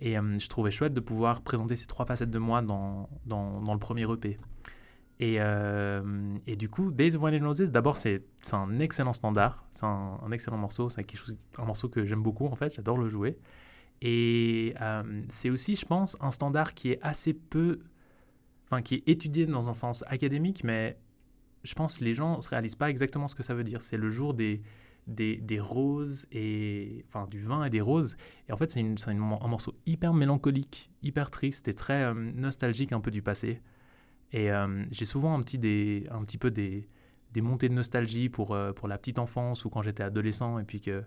Et 0.00 0.18
euh, 0.18 0.38
je 0.38 0.48
trouvais 0.48 0.70
chouette 0.70 0.94
de 0.94 1.00
pouvoir 1.00 1.42
présenter 1.42 1.76
ces 1.76 1.86
trois 1.86 2.06
facettes 2.06 2.30
de 2.30 2.38
moi 2.38 2.62
dans, 2.62 3.10
dans, 3.26 3.60
dans 3.60 3.74
le 3.74 3.78
premier 3.78 4.10
EP. 4.10 4.38
Et, 5.20 5.36
euh, 5.40 6.02
et 6.46 6.56
du 6.56 6.70
coup, 6.70 6.90
Days 6.90 7.14
of 7.14 7.22
Wine 7.22 7.44
and 7.44 7.46
Roses, 7.46 7.70
d'abord, 7.70 7.98
c'est 7.98 8.24
un 8.52 8.78
excellent 8.78 9.12
standard, 9.12 9.62
c'est 9.72 9.84
un, 9.84 10.18
un 10.24 10.32
excellent 10.32 10.56
morceau, 10.56 10.88
c'est 10.88 11.04
un 11.58 11.64
morceau 11.64 11.90
que 11.90 12.06
j'aime 12.06 12.22
beaucoup 12.22 12.46
en 12.46 12.54
fait, 12.54 12.74
j'adore 12.74 12.96
le 12.96 13.10
jouer. 13.10 13.38
Et 14.00 14.74
c'est 15.30 15.50
aussi, 15.50 15.76
je 15.76 15.84
pense, 15.84 16.16
un 16.20 16.30
standard 16.30 16.72
qui 16.74 16.90
est 16.90 16.98
assez 17.02 17.34
peu, 17.34 17.80
qui 18.80 18.94
est 18.94 19.08
étudié 19.08 19.46
dans 19.46 19.68
un 19.68 19.74
sens 19.74 20.04
académique, 20.06 20.64
mais 20.64 20.96
je 21.64 21.74
pense 21.74 21.98
que 21.98 22.04
les 22.04 22.14
gens 22.14 22.36
ne 22.36 22.40
se 22.40 22.48
réalisent 22.48 22.76
pas 22.76 22.90
exactement 22.90 23.28
ce 23.28 23.34
que 23.34 23.42
ça 23.42 23.54
veut 23.54 23.64
dire. 23.64 23.82
C'est 23.82 23.96
le 23.96 24.10
jour 24.10 24.34
des, 24.34 24.62
des, 25.06 25.36
des 25.36 25.60
roses, 25.60 26.26
et, 26.32 27.04
enfin 27.08 27.26
du 27.26 27.40
vin 27.40 27.64
et 27.64 27.70
des 27.70 27.80
roses. 27.80 28.16
Et 28.48 28.52
en 28.52 28.56
fait, 28.56 28.70
c'est 28.70 28.80
un 28.80 29.14
morceau 29.14 29.74
hyper 29.86 30.14
mélancolique, 30.14 30.90
hyper 31.02 31.30
triste 31.30 31.68
et 31.68 31.74
très 31.74 32.04
euh, 32.04 32.14
nostalgique 32.14 32.92
un 32.92 33.00
peu 33.00 33.10
du 33.10 33.22
passé. 33.22 33.60
Et 34.32 34.50
euh, 34.50 34.84
j'ai 34.90 35.04
souvent 35.04 35.34
un 35.34 35.42
petit, 35.42 35.58
des, 35.58 36.06
un 36.10 36.24
petit 36.24 36.38
peu 36.38 36.50
des, 36.50 36.88
des 37.32 37.40
montées 37.42 37.68
de 37.68 37.74
nostalgie 37.74 38.28
pour, 38.28 38.54
euh, 38.54 38.72
pour 38.72 38.88
la 38.88 38.98
petite 38.98 39.18
enfance 39.18 39.64
ou 39.64 39.70
quand 39.70 39.82
j'étais 39.82 40.02
adolescent 40.02 40.58
et 40.58 40.64
puis 40.64 40.80
que 40.80 41.04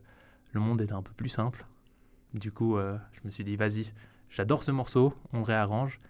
le 0.52 0.60
monde 0.60 0.82
était 0.82 0.94
un 0.94 1.02
peu 1.02 1.14
plus 1.14 1.30
simple. 1.30 1.66
Du 2.34 2.52
coup, 2.52 2.78
je 2.78 3.20
me 3.24 3.30
suis 3.30 3.46
dit, 3.46 3.56
vas-y, 3.56 3.94
j'adore 4.30 4.64
ce 4.64 4.72
morceau, 4.72 5.14
on 5.32 5.42
réarrange. 5.42 6.02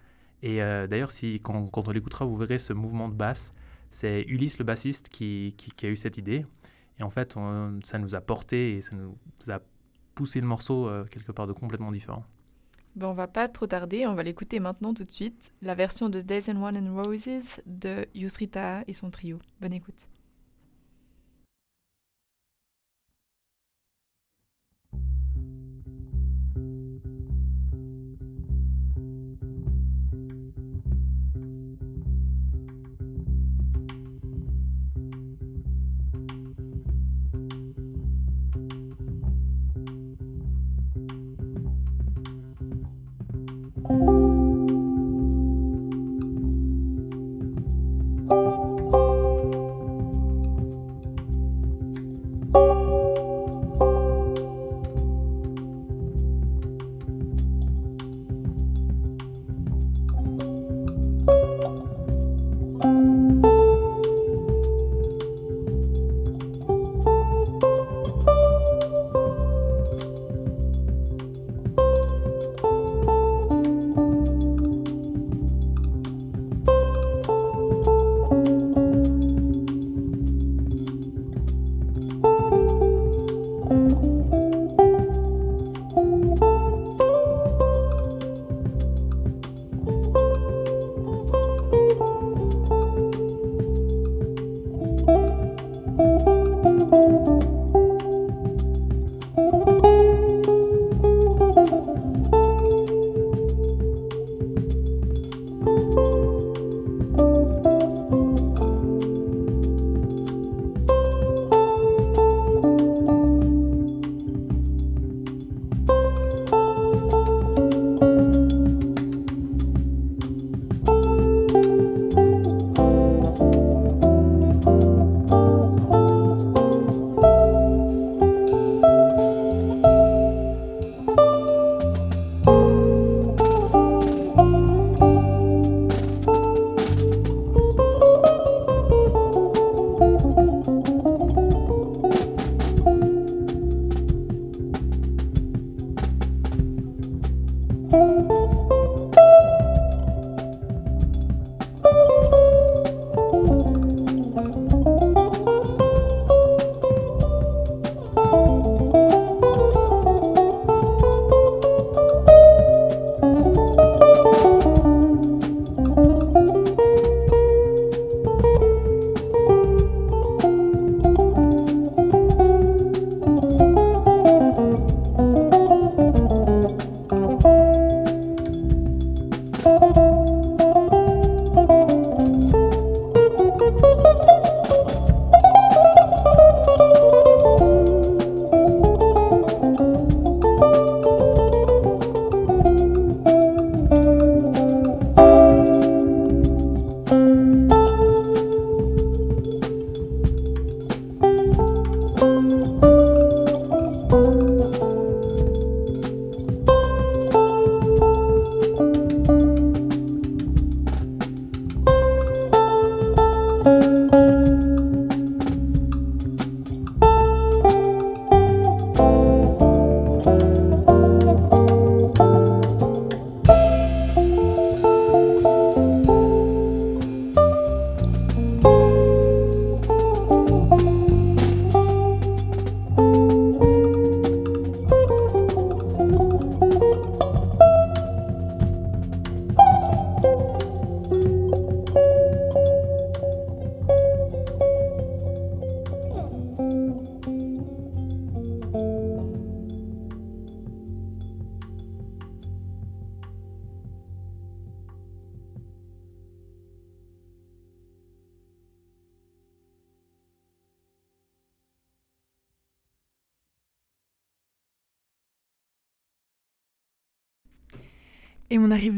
Et 0.45 0.61
euh, 0.61 0.85
d'ailleurs, 0.85 1.11
si, 1.11 1.39
quand, 1.39 1.71
on 1.75 1.91
l'écoutera, 1.91 2.23
vous 2.23 2.37
verrez 2.37 2.59
ce 2.59 2.71
mouvement 2.71 3.09
de 3.09 3.15
basse. 3.15 3.51
C'est 3.89 4.21
Ulysse, 4.27 4.59
le 4.59 4.63
bassiste, 4.63 5.09
qui, 5.09 5.55
a 5.81 5.87
eu 5.87 5.95
cette 5.95 6.19
idée. 6.19 6.45
Et 6.99 7.03
en 7.03 7.09
fait, 7.09 7.35
ça 7.83 7.97
nous 7.97 8.15
a 8.15 8.21
porté 8.21 8.77
et 8.77 8.81
ça 8.81 8.95
nous 8.95 9.17
a 9.51 9.59
poussé 10.13 10.39
le 10.39 10.45
morceau 10.45 10.87
euh, 10.87 11.03
quelque 11.05 11.31
part 11.31 11.47
de 11.47 11.53
complètement 11.53 11.91
différent. 11.91 12.23
Ben, 12.95 13.07
on 13.07 13.13
va 13.13 13.27
pas 13.27 13.47
trop 13.47 13.65
tarder, 13.65 14.05
on 14.05 14.13
va 14.13 14.21
l'écouter 14.21 14.59
maintenant 14.59 14.93
tout 14.93 15.03
de 15.03 15.11
suite. 15.11 15.51
La 15.63 15.73
version 15.73 16.09
de 16.09 16.21
Days 16.21 16.43
and 16.47 16.63
Wine 16.63 16.77
and 16.77 16.95
Roses 16.95 17.59
de 17.65 18.05
Yusrita 18.13 18.83
et 18.87 18.93
son 18.93 19.09
trio. 19.09 19.39
Bonne 19.59 19.73
écoute. 19.73 20.07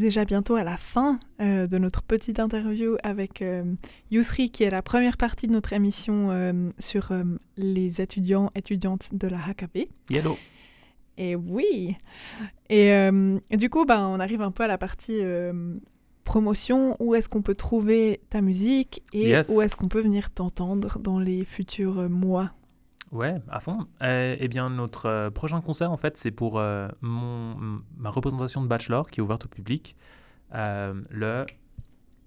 Déjà 0.08 0.24
bientôt 0.24 0.54
à 0.54 0.64
la 0.64 0.78
fin 0.78 1.18
euh, 1.42 1.66
de 1.66 1.76
notre 1.76 2.02
petite 2.02 2.40
interview 2.40 2.96
avec 3.02 3.42
euh, 3.42 3.62
Yousri, 4.10 4.50
qui 4.50 4.62
est 4.64 4.70
la 4.70 4.80
première 4.80 5.18
partie 5.18 5.46
de 5.46 5.52
notre 5.52 5.74
émission 5.74 6.30
euh, 6.30 6.70
sur 6.78 7.12
euh, 7.12 7.24
les 7.58 8.00
étudiants 8.00 8.50
étudiantes 8.54 9.10
de 9.12 9.28
la 9.28 9.36
HKP. 9.36 9.90
Yellow. 10.10 10.38
Et 11.18 11.36
oui 11.36 11.94
Et, 12.70 12.86
et 12.88 13.56
du 13.56 13.68
coup, 13.68 13.84
bah, 13.84 14.06
on 14.08 14.18
arrive 14.20 14.40
un 14.40 14.50
peu 14.52 14.62
à 14.62 14.68
la 14.68 14.78
partie 14.78 15.20
promotion. 16.22 16.94
Où 17.00 17.16
est-ce 17.16 17.28
qu'on 17.28 17.42
peut 17.42 17.56
trouver 17.56 18.20
ta 18.30 18.40
musique 18.40 19.02
et 19.12 19.30
Yes. 19.30 19.50
où 19.52 19.60
est-ce 19.60 19.74
qu'on 19.76 19.88
peut 19.88 20.00
venir 20.00 20.30
t'entendre 20.30 21.00
dans 21.00 21.18
les 21.18 21.44
futurs 21.44 22.08
mois? 22.08 22.52
Ouais, 23.10 23.36
à 23.48 23.60
fond. 23.60 23.86
Euh, 24.02 24.36
eh 24.38 24.48
bien, 24.48 24.68
notre 24.68 25.06
euh, 25.06 25.30
prochain 25.30 25.60
concert, 25.60 25.90
en 25.90 25.96
fait, 25.96 26.16
c'est 26.18 26.30
pour 26.30 26.58
euh, 26.58 26.88
mon, 27.00 27.80
ma 27.96 28.10
représentation 28.10 28.62
de 28.62 28.66
bachelor 28.66 29.08
qui 29.10 29.20
est 29.20 29.22
ouverte 29.22 29.46
au 29.46 29.48
public 29.48 29.96
euh, 30.54 30.94
le 31.10 31.46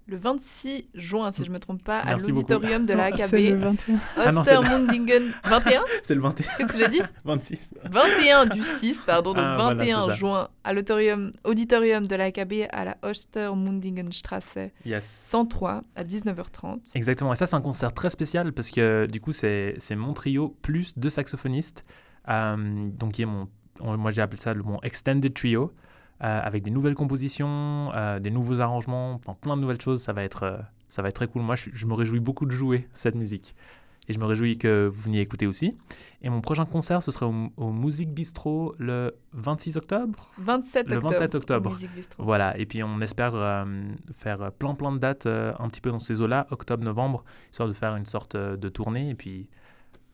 Le 0.08 0.16
26 0.16 0.88
juin, 0.94 1.30
si 1.30 1.44
je 1.44 1.48
ne 1.48 1.54
me 1.54 1.58
trompe 1.60 1.82
pas, 1.84 2.00
à 2.00 2.06
Merci 2.06 2.30
l'auditorium 2.32 2.84
de 2.84 2.92
la 2.92 3.10
Non, 3.10 3.16
C'est 3.18 3.40
le 3.40 3.52
AKB. 3.54 3.62
21. 3.62 3.98
Ah 4.16 4.32
non, 4.32 4.42
c'est 4.44 4.52
le- 4.52 4.58
Ostermundingen. 4.58 5.22
21 5.44 5.82
C'est 6.02 6.14
le 6.16 6.20
21. 6.20 6.46
Qu'est-ce 6.58 6.72
que 6.72 6.78
j'ai 6.78 6.88
dit 6.88 7.00
26. 7.24 7.74
21 7.84 8.46
du 8.46 8.64
6, 8.64 9.02
pardon, 9.06 9.32
donc 9.32 9.44
Ah, 9.46 9.54
voilà, 9.56 9.74
21 9.76 10.00
c'est 10.02 10.10
ça. 10.10 10.14
juin, 10.16 10.48
à 10.64 10.72
l'auditorium 10.72 11.30
auditorium 11.44 12.06
de 12.06 12.16
la 12.16 12.24
AKB 12.24 12.52
à 12.72 12.84
la 12.84 12.96
Ostermundingenstrasse 13.02 14.58
Yes. 14.84 15.04
103 15.30 15.82
à 15.96 16.04
19h30. 16.04 16.80
Exactement. 16.94 17.32
Et 17.32 17.36
ça, 17.36 17.46
c'est 17.46 17.56
un 17.56 17.60
concert 17.60 17.92
très 17.92 18.10
spécial 18.10 18.52
parce 18.52 18.70
que 18.70 19.06
du 19.10 19.20
coup, 19.20 19.32
c'est 19.32 19.76
mon 19.96 20.12
trio 20.14 20.56
plus 20.62 20.98
deux 20.98 21.10
saxophonistes. 21.10 21.84
Euh, 22.28 22.56
donc, 22.88 23.12
qui 23.12 23.22
est 23.22 23.26
mon, 23.26 23.48
on- 23.80 23.96
moi, 23.96 24.10
j'ai 24.10 24.22
appelé 24.22 24.40
ça 24.40 24.54
le- 24.54 24.62
mon 24.62 24.80
extended 24.82 25.32
trio 25.34 25.64
euh, 25.64 25.72
avec 26.22 26.62
des 26.62 26.70
nouvelles 26.70 26.94
compositions, 26.94 27.90
euh, 27.94 28.18
des 28.20 28.30
nouveaux 28.30 28.60
arrangements, 28.60 29.14
enfin, 29.14 29.34
plein 29.40 29.56
de 29.56 29.62
nouvelles 29.62 29.80
choses. 29.80 30.02
Ça 30.02 30.12
va 30.12 30.22
être, 30.22 30.44
euh, 30.44 30.58
ça 30.88 31.02
va 31.02 31.08
être 31.08 31.16
très 31.16 31.26
cool. 31.26 31.42
Moi, 31.42 31.56
je, 31.56 31.70
je 31.72 31.86
me 31.86 31.94
réjouis 31.94 32.20
beaucoup 32.20 32.46
de 32.46 32.52
jouer 32.52 32.88
cette 32.92 33.14
musique. 33.14 33.54
Et 34.08 34.12
je 34.12 34.18
me 34.18 34.24
réjouis 34.24 34.58
que 34.58 34.90
vous 34.92 35.00
veniez 35.02 35.20
écouter 35.20 35.46
aussi. 35.46 35.78
Et 36.22 36.28
mon 36.28 36.40
prochain 36.40 36.64
concert, 36.64 37.02
ce 37.02 37.12
sera 37.12 37.28
au, 37.28 37.34
au 37.56 37.70
Music 37.70 38.12
Bistro 38.12 38.74
le 38.78 39.14
26 39.32 39.76
octobre. 39.76 40.28
27 40.38 40.88
Le 40.90 40.96
octobre. 40.96 41.10
27 41.12 41.34
octobre. 41.36 41.78
Voilà, 42.18 42.58
et 42.58 42.66
puis 42.66 42.82
on 42.82 43.00
espère 43.00 43.36
euh, 43.36 43.64
faire 44.12 44.50
plein 44.52 44.74
plein 44.74 44.90
de 44.90 44.98
dates 44.98 45.26
euh, 45.26 45.52
un 45.60 45.68
petit 45.68 45.80
peu 45.80 45.90
dans 45.92 46.00
ces 46.00 46.20
eaux-là, 46.20 46.48
octobre-novembre, 46.50 47.22
histoire 47.52 47.68
de 47.68 47.74
faire 47.74 47.94
une 47.94 48.06
sorte 48.06 48.34
euh, 48.34 48.56
de 48.56 48.68
tournée 48.68 49.10
et 49.10 49.14
puis 49.14 49.48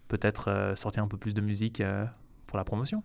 peut-être 0.08 0.48
euh, 0.48 0.74
sortir 0.76 1.02
un 1.02 1.08
peu 1.08 1.16
plus 1.16 1.34
de 1.34 1.40
musique 1.40 1.80
euh, 1.80 2.04
pour 2.46 2.58
la 2.58 2.64
promotion. 2.64 3.02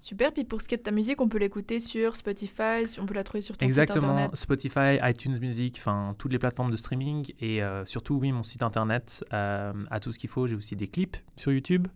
Super, 0.00 0.32
puis 0.32 0.44
pour 0.44 0.62
ce 0.62 0.66
qui 0.66 0.74
est 0.74 0.78
de 0.78 0.82
ta 0.82 0.92
musique, 0.92 1.20
on 1.20 1.28
peut 1.28 1.36
l'écouter 1.36 1.78
sur 1.78 2.16
Spotify, 2.16 2.78
on 2.98 3.04
peut 3.04 3.12
la 3.12 3.22
trouver 3.22 3.42
sur 3.42 3.54
ton 3.54 3.66
site 3.66 3.68
Exactement, 3.68 4.12
internet. 4.12 4.34
Spotify, 4.34 4.98
iTunes 5.02 5.38
Music, 5.38 5.76
enfin 5.78 6.14
toutes 6.16 6.32
les 6.32 6.38
plateformes 6.38 6.70
de 6.70 6.76
streaming 6.78 7.30
et 7.38 7.62
euh, 7.62 7.84
surtout 7.84 8.14
oui 8.14 8.32
mon 8.32 8.42
site 8.42 8.62
internet 8.62 9.22
euh, 9.34 9.74
a 9.90 10.00
tout 10.00 10.10
ce 10.10 10.18
qu'il 10.18 10.30
faut. 10.30 10.46
J'ai 10.46 10.54
aussi 10.54 10.74
des 10.74 10.88
clips 10.88 11.18
sur 11.36 11.52
YouTube. 11.52 11.86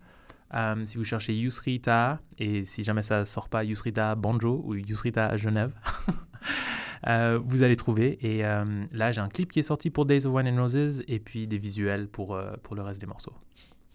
Euh, 0.53 0.85
si 0.85 0.99
vous 0.99 1.05
cherchez 1.05 1.35
Yusrita 1.35 2.21
et 2.39 2.67
si 2.67 2.83
jamais 2.83 3.03
ça 3.03 3.25
sort 3.25 3.49
pas 3.49 3.65
Yusrita 3.65 4.15
Banjo 4.17 4.63
ou 4.67 4.75
Yusrita 4.75 5.37
Genève, 5.37 5.73
euh, 7.09 7.41
vous 7.43 7.63
allez 7.63 7.77
trouver. 7.77 8.19
Et 8.21 8.45
euh, 8.45 8.85
là 8.93 9.13
j'ai 9.13 9.23
un 9.23 9.31
clip 9.31 9.51
qui 9.51 9.61
est 9.61 9.65
sorti 9.65 9.89
pour 9.89 10.05
Days 10.05 10.27
of 10.27 10.35
Wine 10.35 10.49
and 10.49 10.63
Roses 10.63 11.03
et 11.09 11.19
puis 11.21 11.47
des 11.47 11.59
visuels 11.59 12.07
pour, 12.07 12.35
euh, 12.35 12.53
pour 12.63 12.77
le 12.77 12.83
reste 12.83 13.01
des 13.01 13.07
morceaux. 13.07 13.33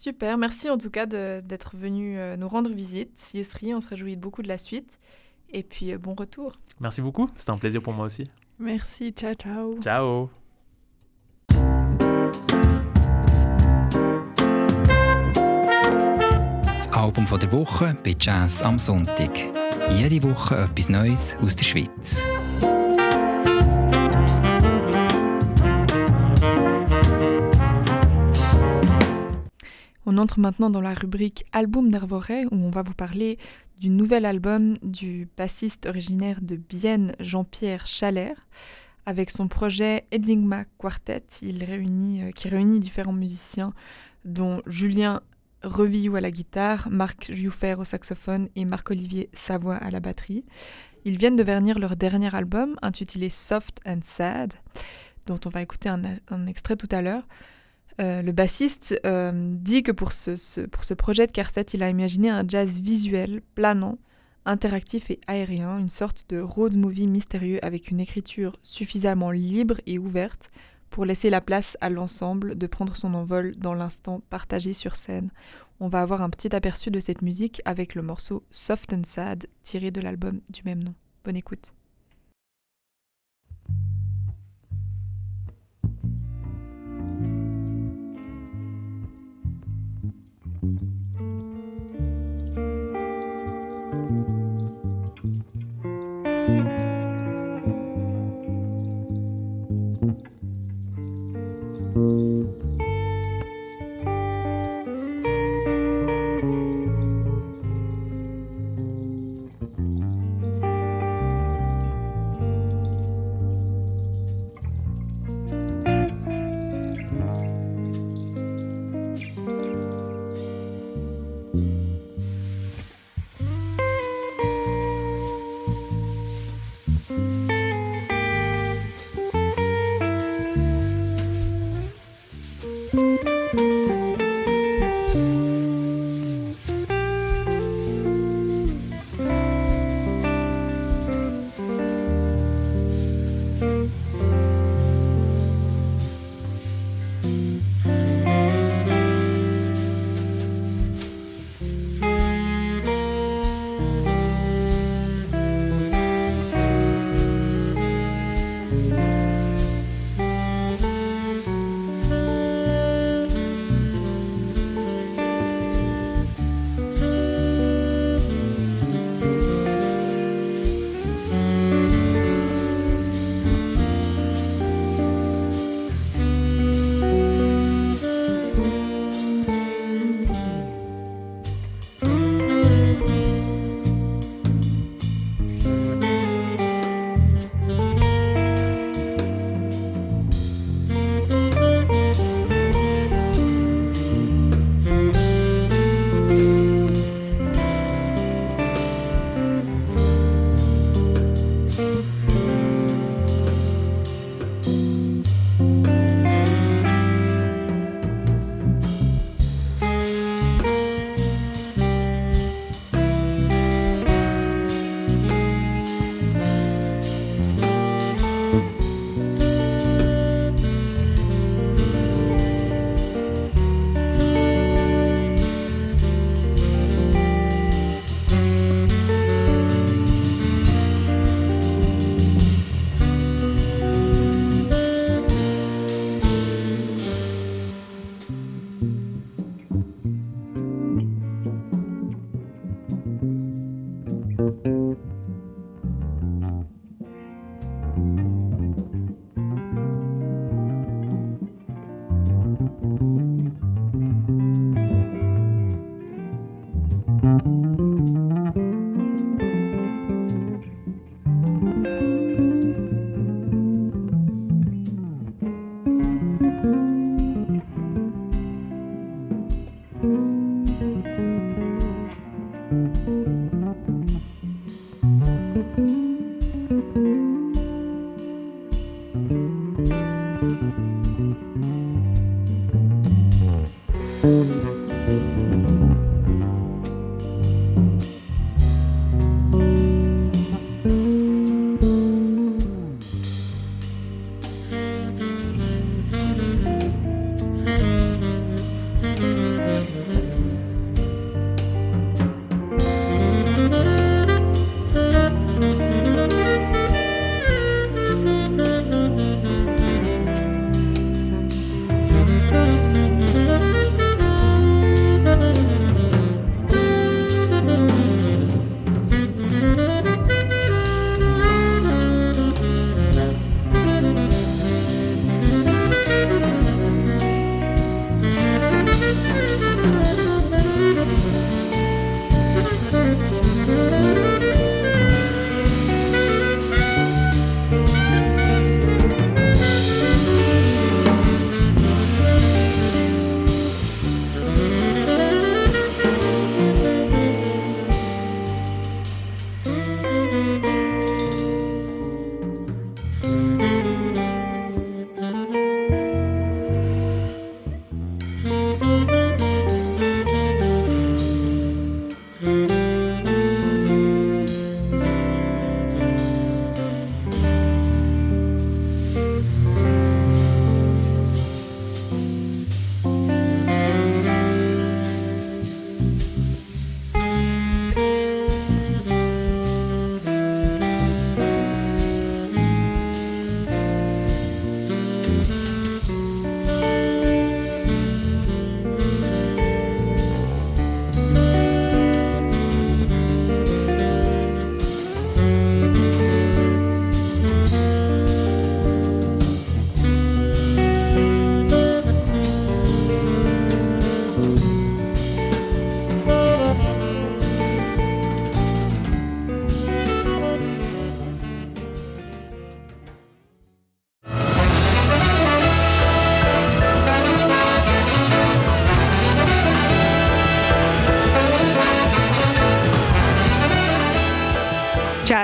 Super, 0.00 0.38
merci 0.38 0.70
en 0.70 0.78
tout 0.78 0.88
cas 0.88 1.04
d'être 1.04 1.76
venu 1.76 2.18
euh, 2.18 2.38
nous 2.38 2.48
rendre 2.48 2.70
visite. 2.70 3.32
Yusri, 3.34 3.74
on 3.74 3.82
se 3.82 3.88
réjouit 3.88 4.16
beaucoup 4.16 4.40
de 4.40 4.48
la 4.48 4.56
suite. 4.56 4.98
Et 5.50 5.62
puis 5.62 5.92
euh, 5.92 5.98
bon 5.98 6.14
retour. 6.14 6.58
Merci 6.80 7.02
beaucoup, 7.02 7.28
c'était 7.36 7.50
un 7.50 7.58
plaisir 7.58 7.82
pour 7.82 7.92
moi 7.92 8.06
aussi. 8.06 8.24
Merci, 8.58 9.12
ciao, 9.12 9.34
ciao. 9.34 9.78
Ciao 9.82 10.30
Das 16.64 16.88
Album 16.92 17.26
von 17.26 17.36
der 17.36 17.52
Woche 17.52 17.94
bei 18.02 18.14
Jazz 18.18 18.62
am 18.62 18.78
Sonntag. 18.78 19.50
Jede 19.98 20.22
Woche 20.22 20.54
etwas 20.54 20.88
Neues 20.88 21.36
aus 21.42 21.56
der 21.56 21.64
Schweiz. 21.64 22.24
On 30.12 30.18
entre 30.18 30.40
maintenant 30.40 30.70
dans 30.70 30.80
la 30.80 30.92
rubrique 30.92 31.44
Album 31.52 31.88
d'Arvoré 31.88 32.44
où 32.46 32.56
on 32.56 32.70
va 32.70 32.82
vous 32.82 32.94
parler 32.94 33.38
du 33.78 33.90
nouvel 33.90 34.24
album 34.24 34.76
du 34.82 35.28
bassiste 35.36 35.86
originaire 35.86 36.40
de 36.42 36.56
Bienne, 36.56 37.14
Jean-Pierre 37.20 37.86
Chalère. 37.86 38.44
Avec 39.06 39.30
son 39.30 39.46
projet 39.46 40.06
Edigma 40.10 40.64
Quartet, 40.78 41.22
euh, 41.44 42.30
qui 42.32 42.48
réunit 42.48 42.80
différents 42.80 43.12
musiciens, 43.12 43.72
dont 44.24 44.62
Julien 44.66 45.20
Revillou 45.62 46.16
à 46.16 46.20
la 46.20 46.32
guitare, 46.32 46.88
Marc 46.90 47.32
Jouffer 47.32 47.76
au 47.78 47.84
saxophone 47.84 48.48
et 48.56 48.64
Marc-Olivier 48.64 49.30
Savoie 49.32 49.76
à 49.76 49.92
la 49.92 50.00
batterie. 50.00 50.44
Ils 51.04 51.18
viennent 51.18 51.36
de 51.36 51.44
vernir 51.44 51.78
leur 51.78 51.94
dernier 51.94 52.34
album 52.34 52.74
intitulé 52.82 53.30
Soft 53.30 53.78
and 53.86 54.00
Sad, 54.02 54.54
dont 55.26 55.38
on 55.46 55.50
va 55.50 55.62
écouter 55.62 55.88
un 55.88 56.46
extrait 56.48 56.74
tout 56.74 56.88
à 56.90 57.00
l'heure. 57.00 57.28
Euh, 58.00 58.22
le 58.22 58.32
bassiste 58.32 58.98
euh, 59.04 59.32
dit 59.34 59.82
que 59.82 59.92
pour 59.92 60.12
ce, 60.12 60.66
pour 60.66 60.84
ce 60.84 60.94
projet 60.94 61.26
de 61.26 61.32
quartet, 61.32 61.62
il 61.62 61.82
a 61.82 61.90
imaginé 61.90 62.30
un 62.30 62.44
jazz 62.46 62.80
visuel, 62.80 63.42
planant, 63.54 63.98
interactif 64.44 65.10
et 65.10 65.20
aérien, 65.26 65.78
une 65.78 65.88
sorte 65.88 66.24
de 66.28 66.40
road 66.40 66.76
movie 66.76 67.06
mystérieux 67.06 67.58
avec 67.64 67.90
une 67.90 68.00
écriture 68.00 68.56
suffisamment 68.62 69.30
libre 69.30 69.76
et 69.86 69.98
ouverte 69.98 70.50
pour 70.88 71.04
laisser 71.04 71.30
la 71.30 71.40
place 71.40 71.76
à 71.80 71.90
l'ensemble 71.90 72.56
de 72.56 72.66
prendre 72.66 72.96
son 72.96 73.14
envol 73.14 73.54
dans 73.56 73.74
l'instant 73.74 74.22
partagé 74.30 74.72
sur 74.72 74.96
scène. 74.96 75.30
On 75.78 75.88
va 75.88 76.02
avoir 76.02 76.20
un 76.22 76.30
petit 76.30 76.54
aperçu 76.54 76.90
de 76.90 77.00
cette 77.00 77.22
musique 77.22 77.62
avec 77.64 77.94
le 77.94 78.02
morceau 78.02 78.44
Soft 78.50 78.92
and 78.92 79.04
Sad 79.04 79.46
tiré 79.62 79.90
de 79.90 80.00
l'album 80.00 80.40
du 80.50 80.62
même 80.64 80.82
nom. 80.82 80.94
Bonne 81.24 81.36
écoute. 81.36 81.72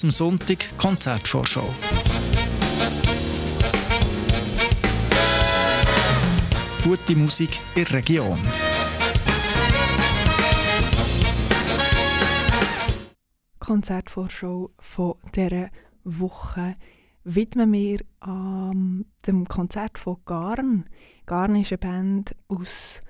am 0.00 0.10
Sonntag 0.10 0.76
Konzertvorschau. 0.78 1.68
Gute 6.82 7.14
Musik 7.14 7.60
in 7.74 7.84
der 7.84 7.94
Region. 7.94 8.40
Konzertvorschau 13.58 14.70
von 14.78 15.14
dieser 15.34 15.68
Woche 16.04 16.74
widmen 17.24 17.72
wir 17.72 18.00
ähm, 18.26 19.04
dem 19.26 19.46
Konzert 19.46 19.98
von 19.98 20.16
Garn. 20.24 20.86
Garn 21.26 21.54
ist 21.56 21.70
eine 21.70 21.78
Band 21.78 22.34
aus 22.48 23.00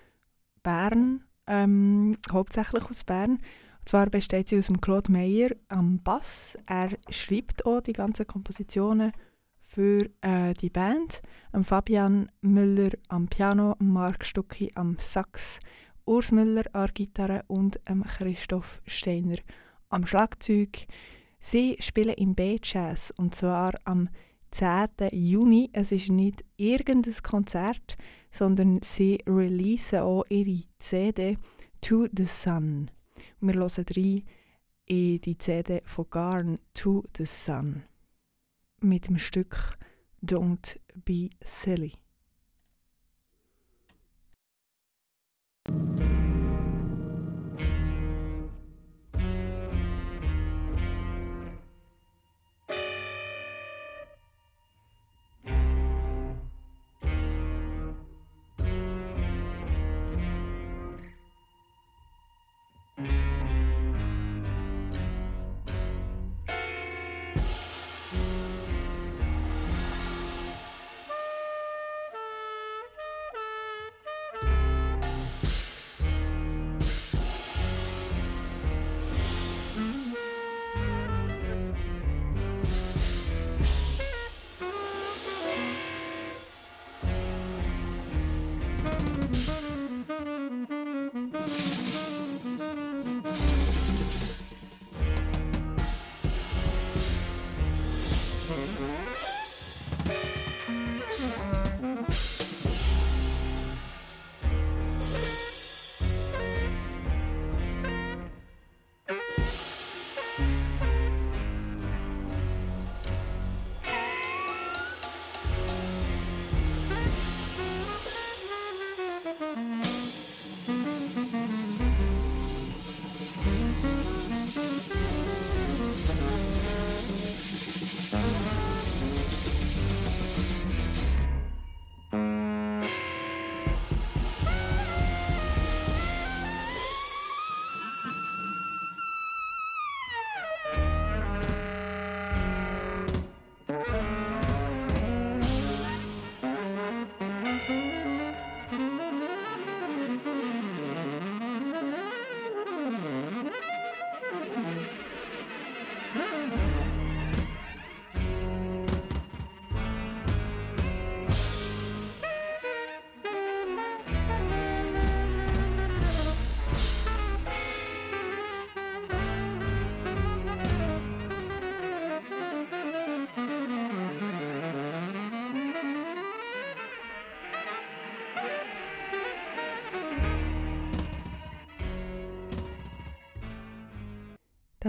Bern, 0.65 1.25
ähm, 1.47 2.19
hauptsächlich 2.33 2.85
aus 2.91 3.05
Bern. 3.05 3.39
Und 3.83 3.89
zwar 3.89 4.07
besteht 4.07 4.49
sie 4.49 4.59
aus 4.59 4.67
dem 4.67 4.81
Claude 4.81 5.11
Meyer 5.11 5.51
am 5.69 5.99
Bass. 5.99 6.57
Er 6.67 6.91
schreibt 7.11 7.67
auch 7.67 7.81
die 7.81 7.93
ganzen 7.93 8.29
Kompositionen 8.29 9.11
für 9.61 10.09
äh, 10.21 10.55
die 10.55 10.71
Band. 10.71 11.21
Am 11.51 11.65
Fabian 11.65 12.31
Müller 12.43 12.93
am 13.09 13.27
Piano, 13.27 13.75
Mark 13.81 14.25
Stucki 14.25 14.71
am 14.77 14.97
Sax 15.01 15.59
Urs 16.05 16.31
Müller 16.31 16.65
an 16.73 16.87
der 16.87 16.93
Gitarre 16.95 17.45
und 17.49 17.81
ähm, 17.87 18.05
Christoph 18.05 18.83
Steiner 18.87 19.39
am 19.89 20.07
Schlagzeug. 20.07 20.87
Sie 21.41 21.77
spielen 21.81 22.15
im 22.15 22.37
B-Jazz 22.37 23.13
und 23.17 23.35
zwar 23.35 23.73
am 23.85 24.09
10. 24.53 25.09
Juni. 25.11 25.71
Es 25.73 25.91
ist 25.91 26.09
nicht 26.09 26.45
irgendein 26.57 27.15
Konzert, 27.25 27.97
sondern 28.31 28.81
sie 28.83 29.19
releasen 29.27 30.01
auch 30.01 30.25
ihre 30.29 30.63
CD 30.79 31.37
To 31.81 32.07
the 32.17 32.27
Sun. 32.27 32.93
Wir 33.45 33.55
hören 33.55 33.87
rein 33.97 34.23
in 34.87 35.21
die 35.21 35.37
CD 35.37 35.83
von 35.85 36.09
Garn 36.09 36.61
To 36.75 37.03
the 37.17 37.27
Sun 37.27 37.83
mit 38.81 39.09
dem 39.09 39.19
Stück 39.19 39.77
Don't 40.25 40.79
Be 40.95 41.31
Silly. 41.43 41.95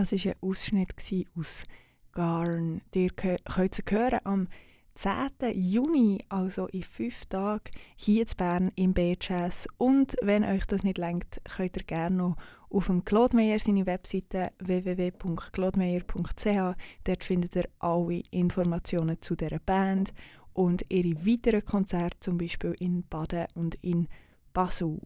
Das 0.03 0.11
war 0.11 0.33
ein 0.33 0.35
Ausschnitt 0.41 0.93
aus 1.37 1.63
Garn. 2.11 2.81
Ihr 2.93 3.09
könnt 3.11 3.73
sie 3.73 3.83
hören 3.89 4.19
am 4.25 4.49
10. 4.95 5.29
Juni, 5.53 6.25
also 6.27 6.67
in 6.67 6.83
fünf 6.83 7.25
Tagen, 7.27 7.71
hier 7.95 8.23
in 8.23 8.27
Bern 8.35 8.69
im 8.75 8.93
B-Jazz. 8.93 9.65
Und 9.77 10.17
wenn 10.21 10.43
euch 10.43 10.65
das 10.65 10.83
nicht 10.83 10.97
lenkt, 10.97 11.39
könnt 11.45 11.77
ihr 11.77 11.83
gerne 11.83 12.17
noch 12.17 12.35
auf 12.69 12.87
dem 12.87 13.05
Claude 13.05 13.37
Meyer 13.37 13.59
seine 13.59 13.85
Webseite 13.85 14.51
www.claudemeyer.ch. 14.59 16.75
Dort 17.05 17.23
findet 17.23 17.55
ihr 17.55 17.69
alle 17.79 18.23
Informationen 18.31 19.21
zu 19.21 19.37
dieser 19.37 19.59
Band 19.59 20.13
und 20.51 20.83
ihre 20.89 21.25
weiteren 21.25 21.63
Konzerte, 21.63 22.19
zum 22.19 22.37
Beispiel 22.37 22.75
in 22.77 23.07
Baden 23.07 23.47
und 23.55 23.75
in 23.75 24.09
Basel. 24.51 24.99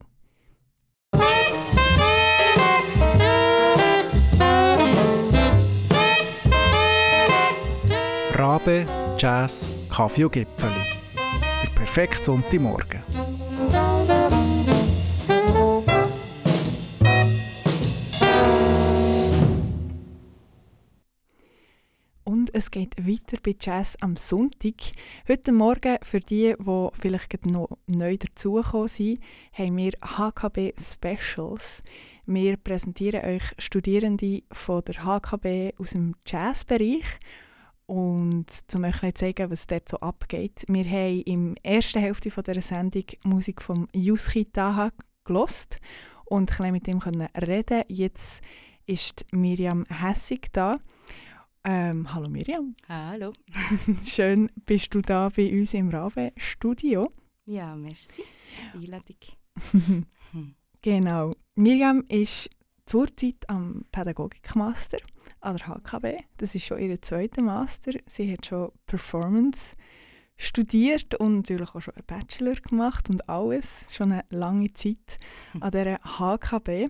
Rabe, 8.38 8.86
Jazz, 9.18 9.72
Kaffee 9.90 10.26
und 10.26 10.32
Gipfeli. 10.32 10.72
Der 11.64 11.72
perfekte 11.72 12.24
Sonntagmorgen. 12.24 13.02
Und 22.26 22.54
es 22.54 22.70
geht 22.70 22.96
weiter 23.00 23.38
bei 23.44 23.56
Jazz 23.60 23.98
am 24.02 24.16
Sonntag. 24.18 24.76
Heute 25.28 25.52
Morgen, 25.52 25.98
für 26.04 26.20
die, 26.20 26.54
die 26.60 26.88
vielleicht 26.94 27.48
noch 27.48 27.70
neu 27.88 28.18
dazugekommen 28.18 28.88
sind, 28.88 29.20
haben 29.52 29.78
wir 29.78 29.94
HKB 30.00 30.74
Specials. 30.80 31.82
Wir 32.28 32.58
präsentieren 32.58 33.26
euch 33.26 33.56
Studierende 33.58 34.44
von 34.52 34.84
der 34.84 35.04
HKB 35.04 35.74
aus 35.80 35.90
dem 35.90 36.14
Jazzbereich 36.28 37.18
und 37.88 38.46
um 38.76 38.84
euch 38.84 39.00
zu 39.00 39.14
zeigen, 39.14 39.50
was 39.50 39.66
dort 39.66 39.90
so 39.90 39.98
abgeht, 39.98 40.66
wir 40.68 40.86
haben 40.86 41.22
in 41.22 41.56
der 41.56 41.76
ersten 41.76 42.00
Hälfte 42.00 42.30
von 42.30 42.44
dieser 42.44 42.62
Sendung 42.62 43.06
Musik 43.24 43.62
von 43.62 43.88
Yusuke 43.94 44.52
Taha 44.52 44.92
gelost 45.24 45.78
und 46.26 46.60
mit 46.60 46.88
ihm 46.88 47.00
reden. 47.00 47.84
Jetzt 47.88 48.42
ist 48.86 49.26
Miriam 49.32 49.86
Hessig 49.90 50.52
da. 50.52 50.76
Ähm, 51.64 52.14
hallo 52.14 52.30
Miriam. 52.30 52.76
Hallo. 52.90 53.32
Schön 54.04 54.52
bist 54.66 54.94
du 54.94 55.02
da 55.02 55.30
bei 55.30 55.50
uns 55.52 55.74
im 55.74 55.90
Rabe-Studio. 55.90 57.10
Ja, 57.46 57.76
merci. 57.76 58.24
Einladung. 58.74 59.18
genau. 60.82 61.32
Miriam 61.56 62.04
ist 62.10 62.50
zurzeit 62.86 63.50
am 63.50 63.86
Pädagogikmaster 63.92 65.00
an 65.42 65.58
der 65.58 65.68
HKB. 65.68 66.18
Das 66.38 66.56
ist 66.56 66.66
schon 66.66 66.80
ihr 66.80 67.02
zweiter 67.02 67.42
Master. 67.42 67.92
Sie 68.06 68.32
hat 68.32 68.46
schon 68.46 68.72
Performance 68.86 69.76
studiert 70.38 71.16
und 71.16 71.36
natürlich 71.36 71.74
auch 71.74 71.82
schon 71.82 71.96
einen 71.96 72.06
Bachelor 72.06 72.56
gemacht 72.56 73.10
und 73.10 73.28
alles. 73.30 73.94
Schon 73.96 74.12
eine 74.12 74.26
lange 74.30 74.72
Zeit 74.74 75.18
hm. 75.52 75.64
an 75.64 75.72
dieser 75.72 76.00
HKB. 76.04 76.88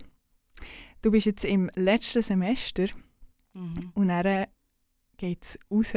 Du 1.02 1.10
bist 1.10 1.26
jetzt 1.26 1.44
im 1.44 1.70
letzten 1.76 2.22
Semester 2.22 2.86
mhm. 3.52 3.92
und 3.94 4.08
dann 4.08 4.46
geht 5.16 5.44
es 5.44 5.58
raus. 5.70 5.92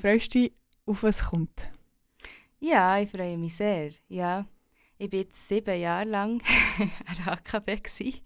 Freust 0.00 0.34
du 0.34 0.40
dich, 0.40 0.52
auf 0.86 1.02
was 1.02 1.22
kommt? 1.24 1.70
Ja, 2.58 2.98
ich 2.98 3.10
freue 3.10 3.36
mich 3.36 3.56
sehr. 3.56 3.90
Ja, 4.08 4.46
ich 4.96 5.12
war 5.12 5.18
jetzt 5.18 5.48
sieben 5.48 5.78
Jahre 5.78 6.08
lang 6.08 6.40
an 6.78 7.16
der 7.16 7.36
HKB. 7.36 8.22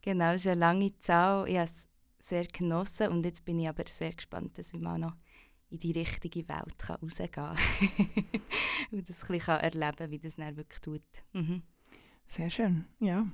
Genau, 0.00 0.32
das 0.32 0.42
ist 0.42 0.46
eine 0.46 0.60
lange 0.60 0.98
Zahl. 0.98 1.48
Ich 1.48 1.56
habe 1.56 1.70
es 1.70 1.88
sehr 2.24 2.46
genossen 2.46 3.08
und 3.08 3.24
jetzt 3.24 3.44
bin 3.44 3.58
ich 3.58 3.68
aber 3.68 3.84
sehr 3.86 4.12
gespannt, 4.12 4.56
dass 4.58 4.72
ich 4.72 4.80
mal 4.80 4.98
noch 4.98 5.14
in 5.70 5.78
die 5.78 5.92
richtige 5.92 6.48
Welt 6.48 6.78
kann 6.78 6.96
rausgehen 7.02 7.30
kann 7.30 7.56
und 8.90 9.08
das 9.08 9.22
ein 9.22 9.38
bisschen 9.38 9.60
erleben 9.60 10.10
wie 10.10 10.18
das 10.18 10.36
dann 10.36 10.56
wirklich 10.56 10.80
tut. 10.80 11.02
Mhm. 11.32 11.62
Sehr 12.26 12.48
schön, 12.48 12.86
ja. 13.00 13.26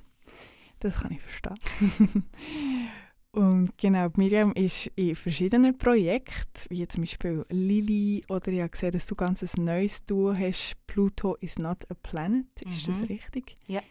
Das 0.79 0.95
kann 0.99 1.11
ich 1.11 1.21
verstehen. 1.21 2.25
Und 3.33 3.77
genau, 3.77 4.09
Miriam 4.17 4.51
ist 4.53 4.87
in 4.95 5.15
verschiedenen 5.15 5.77
Projekten, 5.77 6.65
wie 6.69 6.85
zum 6.85 7.03
Beispiel 7.03 7.45
Lili, 7.49 8.23
oder 8.27 8.49
ich 8.51 8.59
habe 8.59 8.69
gesehen, 8.71 8.91
dass 8.91 9.05
du 9.05 9.15
ganz 9.15 9.41
ein 9.57 9.63
neues 9.63 10.03
Duo 10.05 10.35
hast, 10.35 10.75
Pluto 10.85 11.35
is 11.35 11.57
not 11.57 11.89
a 11.89 11.93
planet. 11.93 12.47
Ist 12.63 12.89
das 12.89 12.97
Mhm. 12.99 13.05
richtig? 13.05 13.55
Ja. 13.67 13.81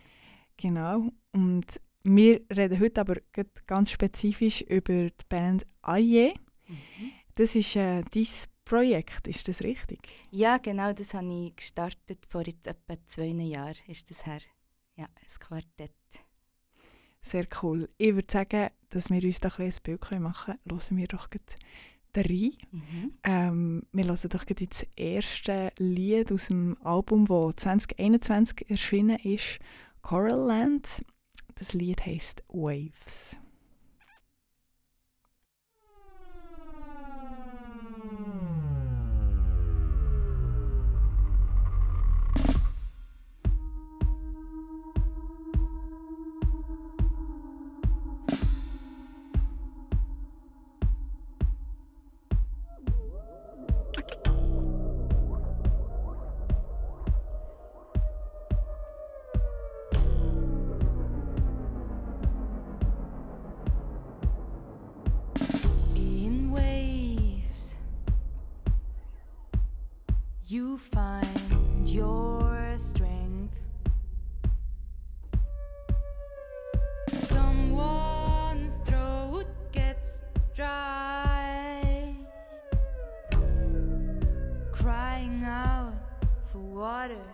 Genau. 0.58 1.08
Und 1.32 1.80
wir 2.02 2.40
reden 2.54 2.80
heute 2.80 3.00
aber 3.00 3.16
ganz 3.66 3.90
spezifisch 3.90 4.62
über 4.62 5.10
die 5.10 5.24
Band 5.28 5.66
Aye. 5.82 6.34
Das 7.34 7.54
ist 7.54 7.76
äh, 7.76 8.02
dein 8.10 8.26
Projekt, 8.64 9.26
ist 9.26 9.48
das 9.48 9.62
richtig? 9.62 10.00
Ja, 10.30 10.58
genau, 10.58 10.92
das 10.92 11.14
habe 11.14 11.32
ich 11.32 11.56
gestartet 11.56 12.26
vor 12.28 12.46
jetzt 12.46 12.66
etwa 12.66 12.94
zwei 13.06 13.26
Jahren, 13.26 13.76
ist 13.88 14.10
das 14.10 14.24
her. 14.26 14.40
Ja, 14.96 15.04
ein 15.04 15.40
Quartett. 15.40 15.92
Sehr 17.22 17.46
cool. 17.62 17.88
Ich 17.98 18.14
würde 18.14 18.32
sagen, 18.32 18.70
dass 18.90 19.10
wir 19.10 19.22
uns 19.22 19.40
da 19.40 19.48
ein 19.48 19.64
ein 19.64 19.74
Bild 19.82 20.20
machen 20.20 20.54
können. 20.64 20.80
Hören 20.80 20.96
wir 20.96 21.08
doch 21.08 21.28
rein. 22.16 22.52
Mhm. 22.70 23.12
Ähm, 23.24 23.82
wir 23.92 24.04
hören 24.04 24.28
doch 24.30 24.46
gleich 24.46 24.68
das 24.68 24.86
erste 24.96 25.72
Lied 25.78 26.32
aus 26.32 26.46
dem 26.48 26.76
Album, 26.82 27.26
das 27.26 27.56
2021 27.56 28.70
erschienen 28.70 29.18
ist, 29.18 29.58
Coral 30.02 30.46
Land. 30.46 31.04
this 31.60 31.74
lead 31.74 32.00
haste 32.00 32.40
waves. 32.50 33.36
Find 70.80 71.88
your 71.88 72.74
strength. 72.78 73.60
Someone's 77.22 78.78
throat 78.86 79.46
gets 79.72 80.22
dry, 80.54 82.14
crying 84.72 85.44
out 85.44 85.92
for 86.50 86.58
water. 86.58 87.26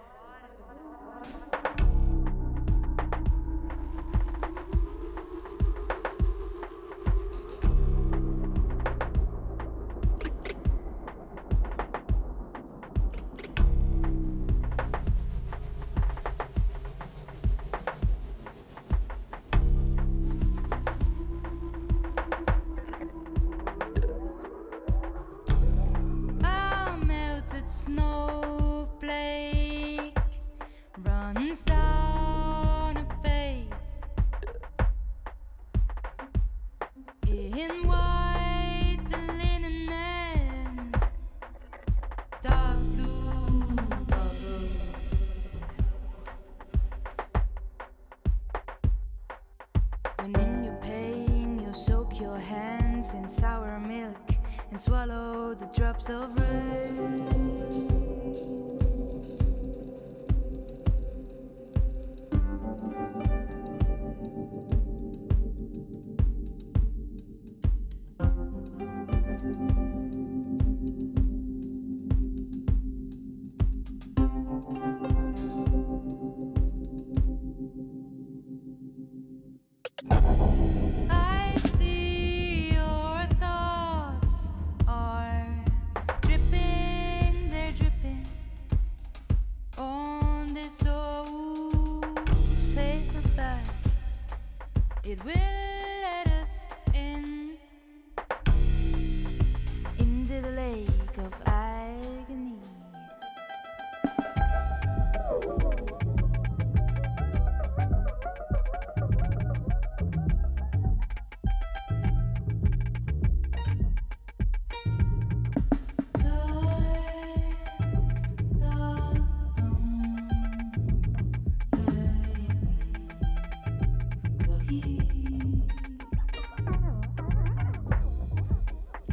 Drops 55.72 56.10
of 56.10 56.38
rain. 56.38 56.65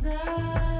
love. 0.03 0.72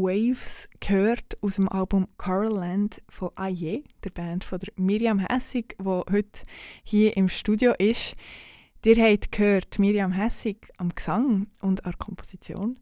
Waves 0.00 0.68
gehört 0.80 1.36
aus 1.42 1.56
dem 1.56 1.68
Album 1.68 2.08
Coral 2.16 2.52
Land 2.52 3.02
von 3.08 3.30
Aye, 3.36 3.84
der 4.02 4.10
Band 4.10 4.44
von 4.44 4.58
der 4.58 4.72
Miriam 4.76 5.18
Hessig, 5.18 5.76
die 5.78 5.84
heute 5.84 6.42
hier 6.82 7.16
im 7.18 7.28
Studio 7.28 7.74
ist. 7.78 8.16
Ihr 8.84 8.96
habt 8.96 9.30
gehört 9.30 9.78
Miriam 9.78 10.12
Hessig 10.12 10.72
am 10.78 10.94
Gesang 10.94 11.48
und 11.60 11.84
an 11.84 11.90
der 11.92 11.98
Komposition, 11.98 12.78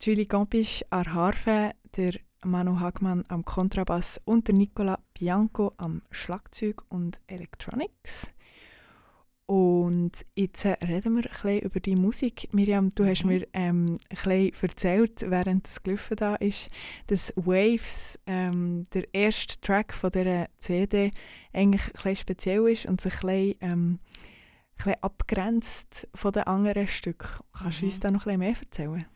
Julie 0.00 0.24
Gompisch 0.24 0.82
an 0.88 1.04
der 1.04 1.12
Harfe, 1.12 1.72
der 1.94 2.14
Manu 2.42 2.80
Hagmann 2.80 3.24
am 3.28 3.44
Kontrabass 3.44 4.18
und 4.24 4.48
der 4.48 4.54
Nicola 4.54 4.98
Bianco 5.12 5.72
am 5.76 6.00
Schlagzeug 6.10 6.84
und 6.88 7.20
Electronics. 7.26 8.30
Und 9.46 10.10
jetzt 10.34 10.64
reden 10.64 11.14
wir 11.14 11.24
ein 11.24 11.30
bisschen 11.30 11.60
über 11.60 11.78
die 11.78 11.94
Musik. 11.94 12.48
Miriam, 12.52 12.90
du 12.90 13.04
hast 13.04 13.22
Mhm. 13.24 13.28
mir 13.30 13.46
ähm, 13.52 13.98
ein 14.10 14.16
bisschen 14.16 14.52
erzählt, 14.68 15.22
während 15.30 15.66
das 15.68 15.82
Gelaufen 15.84 16.16
da 16.16 16.34
ist, 16.36 16.68
dass 17.06 17.32
Waves, 17.36 18.18
ähm, 18.26 18.86
der 18.92 19.04
erste 19.14 19.60
Track 19.60 19.94
von 19.94 20.10
dieser 20.10 20.48
CD, 20.58 21.12
eigentlich 21.52 21.84
ein 21.86 21.92
bisschen 21.92 22.16
speziell 22.16 22.66
ist 22.68 22.86
und 22.86 23.00
sich 23.00 23.14
ein 23.22 23.26
bisschen, 23.28 23.56
ähm, 23.60 23.98
ein 24.00 24.76
bisschen 24.78 25.02
abgrenzt 25.02 26.08
von 26.12 26.32
den 26.32 26.42
anderen 26.42 26.88
Stücken. 26.88 27.28
Kannst 27.56 27.80
du 27.80 27.84
Mhm. 27.84 27.90
uns 27.90 28.00
da 28.00 28.10
noch 28.10 28.26
ein 28.26 28.38
bisschen 28.38 28.38
mehr 28.40 28.56
erzählen? 28.60 29.06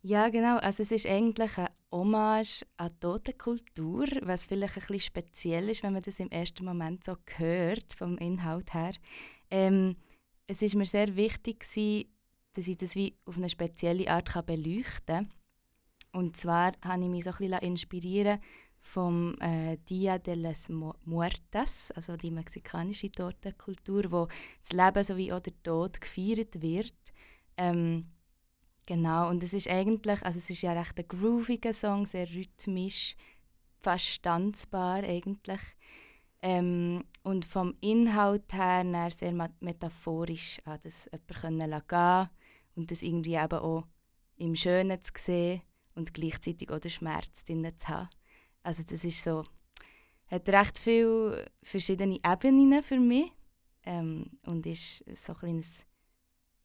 Ja, 0.00 0.28
genau. 0.30 0.56
Also 0.58 0.82
es 0.82 0.92
ist 0.92 1.06
eigentlich 1.06 1.58
eine 1.58 1.68
Hommage 1.92 2.64
an 2.78 2.88
die 2.94 3.00
Totenkultur, 3.00 4.06
was 4.22 4.46
vielleicht 4.46 4.76
ein 4.76 4.80
bisschen 4.80 5.00
speziell 5.00 5.68
ist, 5.68 5.82
wenn 5.82 5.92
man 5.92 6.02
das 6.02 6.20
im 6.20 6.30
ersten 6.30 6.64
Moment 6.64 7.04
so 7.04 7.16
hört, 7.36 7.92
vom 7.94 8.16
Inhalt 8.16 8.72
her. 8.72 8.92
Ähm, 9.50 9.96
es 10.46 10.62
ist 10.62 10.74
mir 10.74 10.86
sehr 10.86 11.16
wichtig, 11.16 11.60
gewesen, 11.60 12.06
dass 12.54 12.68
ich 12.68 12.76
das 12.78 12.94
wie 12.94 13.16
auf 13.24 13.36
eine 13.36 13.50
spezielle 13.50 14.10
Art 14.10 14.30
kann 14.30 14.46
beleuchten 14.46 15.06
kann. 15.06 15.28
Und 16.12 16.36
zwar 16.36 16.72
habe 16.82 17.02
ich 17.02 17.08
mich 17.08 17.24
so 17.24 17.30
ein 17.30 17.36
bisschen 17.38 17.58
inspirieren 17.60 18.40
vom 18.80 19.36
äh, 19.40 19.76
Dia 19.88 20.18
de 20.18 20.34
las 20.34 20.68
Mu- 20.68 20.94
Muertas, 21.04 21.90
also 21.92 22.16
die 22.16 22.30
mexikanische 22.30 23.10
Totenkultur, 23.10 24.10
wo 24.10 24.28
das 24.60 24.72
Leben 24.72 25.04
sowie 25.04 25.32
auch 25.32 25.40
der 25.40 25.60
Tod 25.62 26.00
gefeiert 26.00 26.60
wird. 26.62 26.94
Ähm, 27.56 28.06
Genau, 28.86 29.28
und 29.28 29.42
es 29.42 29.52
ist 29.52 29.68
eigentlich, 29.68 30.22
also 30.24 30.38
es 30.38 30.48
ist 30.48 30.62
ja 30.62 30.72
recht 30.72 30.98
ein 30.98 31.06
grooviger 31.08 31.74
Song, 31.74 32.06
sehr 32.06 32.26
rhythmisch, 32.30 33.16
fast 33.76 34.22
tanzbar 34.22 35.02
eigentlich. 35.04 35.60
Ähm, 36.40 37.04
und 37.28 37.44
vom 37.44 37.74
Inhalt 37.82 38.54
her 38.54 39.10
sehr 39.10 39.34
metaphorisch, 39.60 40.60
an 40.64 40.78
das 40.82 41.10
jemanden 41.12 41.82
gehen 41.86 42.28
und 42.74 42.90
das 42.90 43.02
irgendwie 43.02 43.34
eben 43.34 43.58
auch 43.58 43.84
im 44.36 44.56
Schönen 44.56 45.02
zu 45.02 45.12
sehen 45.18 45.60
und 45.94 46.14
gleichzeitig 46.14 46.70
auch 46.70 46.78
den 46.78 46.90
Schmerz 46.90 47.44
drin 47.44 47.70
zu 47.76 47.88
haben. 47.88 48.08
Also 48.62 48.82
das 48.82 49.04
ist 49.04 49.22
so, 49.22 49.44
hat 50.28 50.48
recht 50.48 50.78
viele 50.78 51.50
verschiedene 51.62 52.18
Ebenen 52.24 52.82
für 52.82 52.98
mich 52.98 53.30
ähm, 53.84 54.38
und 54.46 54.64
ist 54.64 55.04
so 55.14 55.34
ein 55.34 55.38
kleines, 55.38 55.84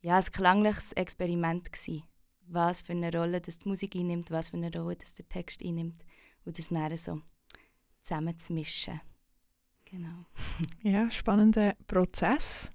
ja, 0.01 0.15
ein 0.17 0.23
klangliches 0.23 0.93
Experiment 0.93 1.73
gewesen 1.73 2.03
was 2.45 2.81
für 2.81 2.91
eine 2.91 3.11
Rolle 3.11 3.39
das 3.41 3.57
die 3.57 3.69
Musik 3.69 3.95
einnimmt, 3.95 4.29
was 4.29 4.49
für 4.49 4.57
eine 4.57 4.71
Rolle 4.71 4.97
das 4.97 5.13
der 5.13 5.27
Text 5.29 5.63
einnimmt 5.63 6.03
und 6.45 6.57
das 6.59 6.67
dann 6.69 6.97
so 6.97 7.21
zusammenzumischen. 8.01 8.99
Genau. 9.93 10.25
Ja, 10.81 11.09
spannender 11.11 11.75
Prozess. 11.85 12.71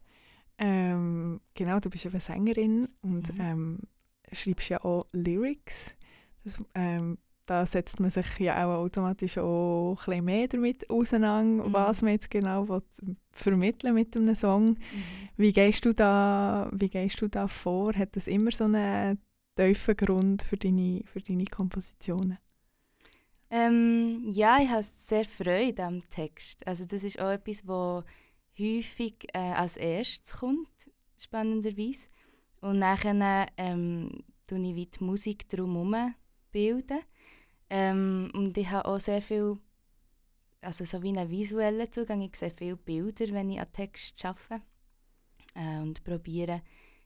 Ähm, 0.57 1.41
genau, 1.55 1.81
du 1.81 1.91
bist 1.91 2.07
eben 2.07 2.21
Sängerin 2.21 2.89
und 3.03 3.35
Mhm. 3.35 3.41
ähm, 3.41 3.79
schreibst 4.33 4.69
ja 4.69 4.85
auch 4.85 5.07
Lyrics. 5.12 5.97
Das, 6.45 6.62
ähm, 6.77 7.19
da 7.47 7.66
setzt 7.66 7.99
man 7.99 8.11
sich 8.11 8.39
ja 8.39 8.64
auch 8.64 8.79
automatisch 8.85 9.37
auch 9.39 9.97
ein 9.99 10.05
bisschen 10.07 10.25
mehr 10.27 10.47
damit 10.49 10.89
auseinander, 10.91 11.66
Mhm. 11.66 11.73
was 11.73 12.03
man 12.03 12.12
jetzt 12.12 12.31
genau 12.31 12.69
will 12.69 12.83
vermitteln 13.33 13.95
mit 13.95 14.16
einem 14.16 14.35
Song. 14.37 14.77
Wie 15.37 15.53
gehst 15.53 15.85
du 15.87 15.93
da, 15.95 16.71
wie 16.73 16.89
gehst 16.91 17.21
du 17.21 17.27
da 17.29 17.49
vor? 17.49 17.95
Hat 17.95 18.14
das 18.14 18.29
immer 18.29 18.53
so 18.53 18.64
einen 18.64 19.19
tiefen 19.57 19.97
Grund 19.97 20.43
für 20.43 20.57
deine, 20.57 21.03
für 21.05 21.21
deine 21.21 21.47
Kompositionen? 21.47 22.39
Ähm, 23.51 24.31
ja, 24.33 24.61
ich 24.61 24.69
habe 24.69 24.83
sehr 24.83 25.25
Freude 25.25 25.85
am 25.85 26.09
Text. 26.11 26.67
Also 26.67 26.85
das 26.85 27.03
ist 27.03 27.19
auch 27.19 27.31
etwas, 27.31 27.67
was 27.67 28.05
häufig 28.59 29.27
äh, 29.33 29.39
als 29.39 29.77
erstes 29.77 30.33
kommt, 30.33 30.69
spannenderweise. 31.17 32.09
Und 32.61 32.81
nachher 32.81 33.47
ähm, 33.57 34.25
tue 34.47 34.61
ich 34.61 34.91
die 34.91 35.05
Musik 35.05 35.49
drumherum 35.49 36.15
bilden. 36.53 37.01
Ähm, 37.71 38.31
und 38.35 38.57
ich 38.59 38.69
habe 38.71 38.89
auch 38.89 39.01
sehr 39.01 39.23
viel, 39.23 39.59
also 40.61 40.85
so 40.85 41.03
wie 41.03 41.09
einen 41.09 41.31
visuellen 41.31 41.91
Zugang. 41.91 42.21
Ich 42.21 42.37
sehe 42.37 42.51
viele 42.51 42.77
Bilder, 42.77 43.29
wenn 43.33 43.51
ich 43.51 43.61
an 43.61 43.73
Text 43.73 44.23
arbeite. 44.25 44.63
Äh, 45.55 45.81
und 45.81 46.05
probiere 46.05 46.63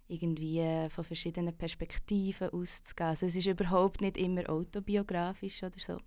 irgendwie 0.08 0.88
von 0.90 1.04
verschiedenen 1.04 1.56
Perspektiven 1.56 2.50
auszugehen. 2.50 3.10
Also 3.10 3.26
es 3.26 3.36
ist 3.36 3.46
überhaupt 3.46 4.00
nicht 4.00 4.16
immer 4.16 4.48
autobiografisch 4.50 5.62
oder 5.62 5.78
so. 5.78 5.98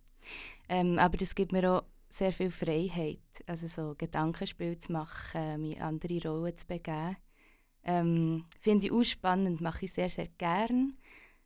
Ähm, 0.70 1.00
aber 1.00 1.18
das 1.18 1.36
gibt 1.36 1.52
mir 1.52 1.72
auch 1.72 1.84
sehr 2.10 2.32
viel 2.32 2.50
Freiheit, 2.50 3.20
also 3.46 3.68
so 3.68 3.96
Gedankenspiel 3.98 4.78
zu 4.78 4.92
machen, 4.92 5.62
mir 5.62 5.82
andere 5.84 6.22
Rollen 6.28 6.56
zu 6.56 6.66
begeben. 6.66 7.18
Ähm, 7.84 8.46
Finde 8.60 8.88
ich 8.88 8.92
auch 8.92 9.04
spannend, 9.04 9.62
mache 9.62 9.86
ich 9.86 9.94
sehr, 9.94 10.10
sehr 10.10 10.28
gern. 10.38 10.98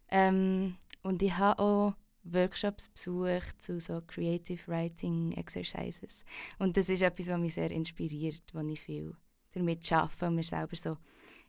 Ähm, 0.09 0.77
und 1.03 1.21
ich 1.21 1.37
habe 1.37 1.61
auch 1.61 1.93
Workshops 2.23 2.89
besucht 2.89 3.61
zu 3.61 3.79
so 3.79 4.01
Creative 4.05 4.61
Writing 4.67 5.33
Exercises. 5.33 6.23
Und 6.57 6.77
das 6.77 6.89
ist 6.89 7.01
etwas, 7.01 7.27
was 7.27 7.39
mich 7.39 7.53
sehr 7.53 7.71
inspiriert, 7.71 8.43
wo 8.53 8.59
ich 8.59 8.79
viel 8.79 9.15
damit 9.51 9.91
arbeite 9.91 10.27
und 10.27 10.35
mir 10.35 10.43
selber 10.43 10.75
so 10.75 10.97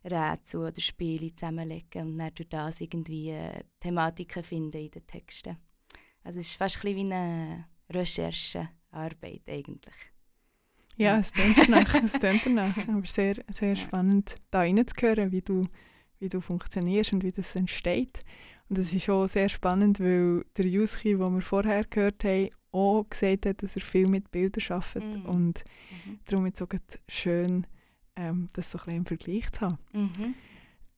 Rätsel 0.04 0.60
oder 0.60 0.80
Spiele 0.80 1.34
zusammenlegen 1.34 2.02
und 2.02 2.18
dann 2.18 2.34
durch 2.34 2.48
das 2.48 2.80
irgendwie 2.80 3.30
äh, 3.30 3.62
Thematiken 3.80 4.42
finden 4.42 4.78
in 4.78 4.90
den 4.90 5.06
Texten. 5.06 5.58
Also 6.24 6.38
es 6.38 6.46
ist 6.50 6.56
fast 6.56 6.76
ein 6.76 6.80
bisschen 6.82 6.96
wie 7.08 7.12
eine 7.14 7.64
Recherchearbeit 7.90 9.42
eigentlich. 9.48 9.94
Ja, 10.96 11.18
es 11.18 11.32
klingt 11.32 11.56
danach, 11.58 11.94
es 12.02 12.12
klingt 12.20 12.44
danach. 12.46 12.76
Aber 12.76 13.06
sehr, 13.06 13.36
sehr 13.50 13.76
spannend, 13.76 14.34
da 14.50 14.60
reinzuhören, 14.60 15.32
wie 15.32 15.40
du, 15.40 15.66
wie 16.18 16.28
du 16.28 16.40
funktionierst 16.40 17.14
und 17.14 17.24
wie 17.24 17.32
das 17.32 17.54
entsteht. 17.56 18.20
Und 18.68 18.78
das 18.78 18.92
ist 18.92 19.08
auch 19.08 19.26
sehr 19.26 19.48
spannend, 19.48 19.98
weil 20.00 20.44
der 20.56 20.66
Yuski, 20.66 21.16
den 21.16 21.34
wir 21.34 21.40
vorher 21.40 21.84
gehört 21.84 22.22
haben, 22.22 22.50
auch 22.72 23.04
gesagt 23.08 23.46
hat, 23.46 23.62
dass 23.62 23.74
er 23.76 23.82
viel 23.82 24.06
mit 24.06 24.30
Bildern 24.30 24.62
arbeitet. 24.82 25.16
Mhm. 25.24 25.26
Und 25.26 25.64
Mhm. 26.06 26.20
darum 26.26 26.46
ist 26.46 26.60
es 26.60 26.62
auch 26.62 26.68
schön, 27.08 27.66
ähm, 28.14 28.48
das 28.52 28.70
so 28.70 28.78
ein 28.78 28.84
bisschen 28.84 28.96
im 28.98 29.06
Vergleich 29.06 29.50
zu 29.52 29.60
haben. 29.62 29.78
Mhm. 29.92 30.34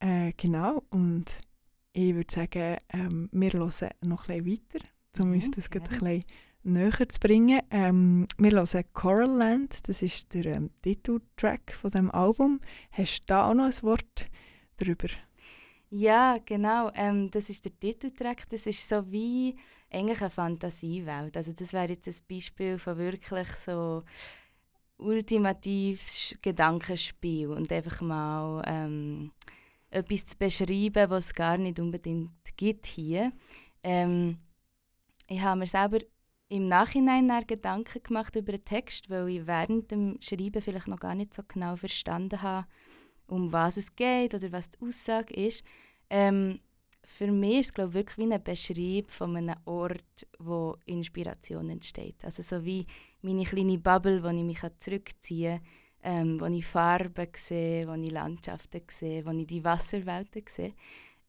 Äh, 0.01 0.33
genau, 0.37 0.83
und 0.91 1.27
ich 1.93 2.15
würde 2.15 2.35
sagen, 2.35 2.77
ähm, 2.91 3.29
wir 3.33 3.53
hören 3.53 3.71
noch 4.03 4.29
ein 4.29 4.45
bisschen 4.45 4.47
weiter, 4.75 4.85
um 5.21 5.33
Mhm, 5.33 5.33
uns 5.33 5.51
das 5.51 5.71
gerade 5.71 5.91
ein 5.91 5.99
bisschen 5.99 6.25
näher 6.65 7.09
zu 7.09 7.21
bringen. 7.21 7.61
Ähm, 7.71 8.29
wir 8.39 8.53
hören 8.53 8.85
Coral 8.93 9.31
Land, 9.31 9.89
das 9.89 10.03
ist 10.03 10.33
der 10.35 10.47
ähm, 10.47 10.71
Titeltrack 10.83 11.73
von 11.73 11.91
dem 11.91 12.11
Album. 12.11 12.61
Hast 12.93 13.21
du 13.23 13.27
da 13.27 13.51
auch 13.51 13.55
noch 13.55 13.65
ein 13.67 13.83
Wort 13.83 14.27
darüber? 14.79 15.09
Ja, 15.91 16.39
genau. 16.45 16.91
Ähm, 16.95 17.31
das 17.31 17.51
ist 17.51 17.65
der 17.67 17.79
Titeltrack. 17.79 18.49
Das 18.49 18.67
ist 18.67 18.89
so 18.89 19.11
wie 19.11 19.57
eigentlich 19.91 20.23
eine 20.23 20.31
Fantasiewelt. 20.31 21.37
Also 21.37 21.53
das 21.53 21.73
wäre 21.75 21.91
jetzt 21.91 22.09
ein 22.09 22.15
Beispiel 22.29 22.79
von 22.79 22.97
wirklich 22.97 23.49
so 23.65 24.03
ultimatives 24.97 26.35
Gedankenspiel 26.41 27.49
und 27.49 27.71
einfach 27.71 28.01
mal 28.01 28.63
ähm, 28.67 29.33
etwas 29.91 30.27
zu 30.27 30.39
beschreiben, 30.39 31.11
was 31.11 31.27
es 31.27 31.35
gar 31.35 31.59
nicht 31.59 31.79
unbedingt 31.79 32.31
gibt 32.57 32.87
hier. 32.87 33.33
Ähm, 33.83 34.39
ich 35.33 35.41
habe 35.41 35.61
mir 35.61 35.67
selber 35.67 35.99
im 36.49 36.69
Nachhinein 36.69 37.31
Gedanken 37.47 38.03
gemacht 38.03 38.37
über 38.37 38.53
den 38.53 38.65
Text, 38.65 39.09
weil 39.09 39.29
ich 39.29 39.47
während 39.47 39.91
dem 39.91 40.19
Schreiben 40.21 40.61
vielleicht 40.61 40.89
noch 40.89 41.01
gar 41.01 41.15
nicht 41.15 41.33
so 41.33 41.43
genau 41.49 41.77
verstanden 41.77 42.43
habe, 42.43 42.67
um 43.27 43.53
was 43.53 43.79
es 43.79 43.97
geht 43.97 44.35
oder 44.35 44.53
was 44.53 44.71
die 44.71 44.87
Aussage 44.87 45.33
ist. 45.33 45.65
Ähm, 46.11 46.61
für 47.05 47.33
mich 47.33 47.61
ist 47.61 47.67
es 47.67 47.73
glaube 47.73 47.89
ich, 47.89 47.95
wirklich 47.95 48.19
wie 48.19 48.33
ein 48.33 48.43
Beschreib 48.45 49.11
von 49.11 49.37
einem 49.37 49.57
Ort, 49.65 50.27
wo 50.39 50.77
Inspiration 50.85 51.71
entsteht. 51.71 52.23
Also 52.23 52.43
so 52.43 52.65
wie 52.65 52.87
meine 53.23 53.45
kleine 53.45 53.79
Bubble, 53.79 54.23
wo 54.23 54.29
ich 54.29 54.45
mich 54.45 54.61
zurückziehen 54.79 55.61
kann, 56.03 56.19
ähm, 56.29 56.41
wo 56.41 56.47
ich 56.47 56.67
Farben 56.67 57.29
sehe, 57.37 57.87
wo 57.89 57.95
ich 57.95 58.11
Landschaften 58.11 58.83
sehe, 58.91 59.25
wo 59.25 59.31
ich 59.31 59.47
die 59.47 59.65
Wasserwelten 59.65 60.45
sehe. 60.49 60.75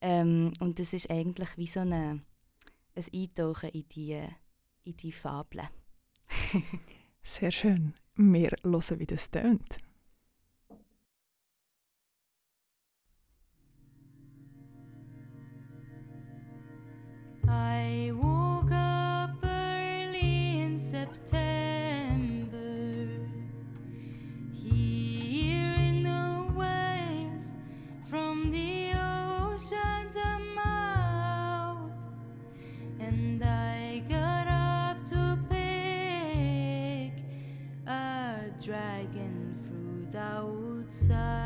Ähm, 0.01 0.51
und 0.59 0.79
das 0.79 0.91
ist 0.91 1.09
eigentlich 1.09 1.57
wie 1.57 1.67
so 1.67 1.79
eine, 1.79 2.21
ein 2.95 3.05
Eintauchen 3.13 3.69
in 3.69 3.85
die, 3.89 4.27
in 4.83 4.97
die 4.97 5.11
Fabeln. 5.11 5.67
Sehr 7.23 7.51
schön. 7.51 7.93
Wir 8.15 8.51
hören, 8.63 8.99
wie 8.99 9.05
das 9.05 9.29
tönt. 9.31 9.77
I 17.45 18.11
woke 18.13 18.71
up 18.71 19.43
early 19.43 20.63
in 20.63 20.79
September. 20.79 21.62
Outside. 40.93 41.42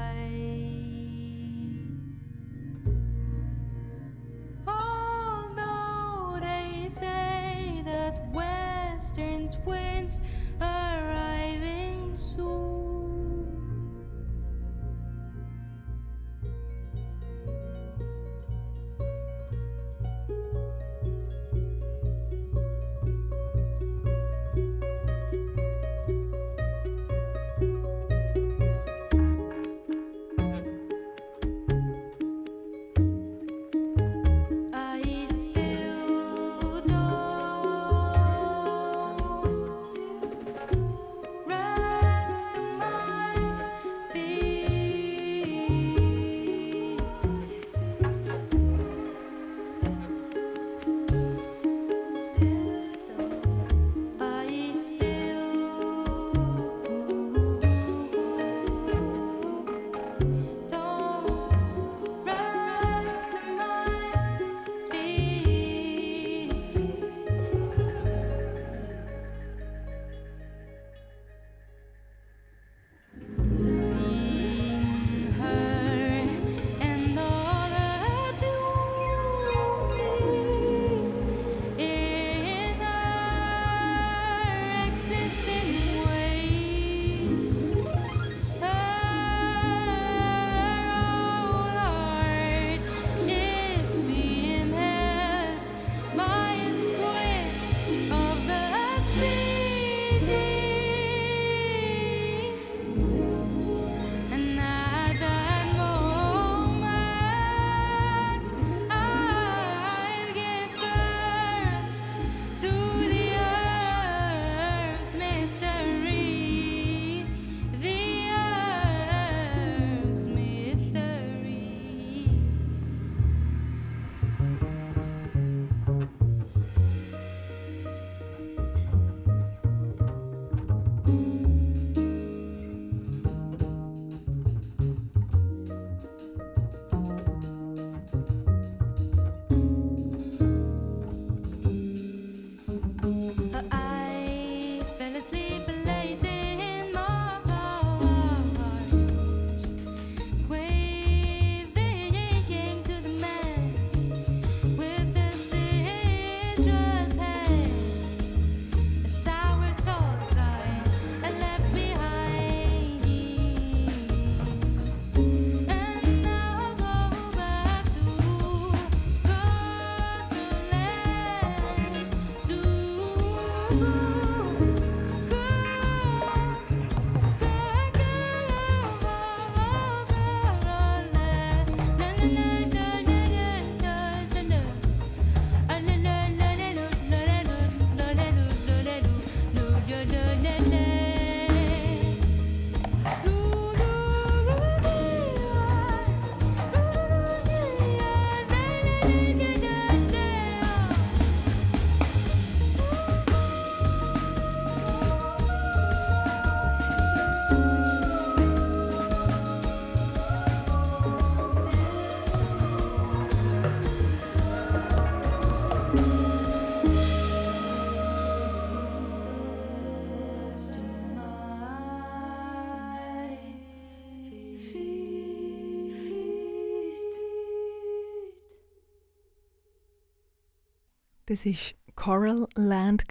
Das 231.28 231.46
war 231.46 231.54
Coral 231.96 232.48
Land, 232.56 233.04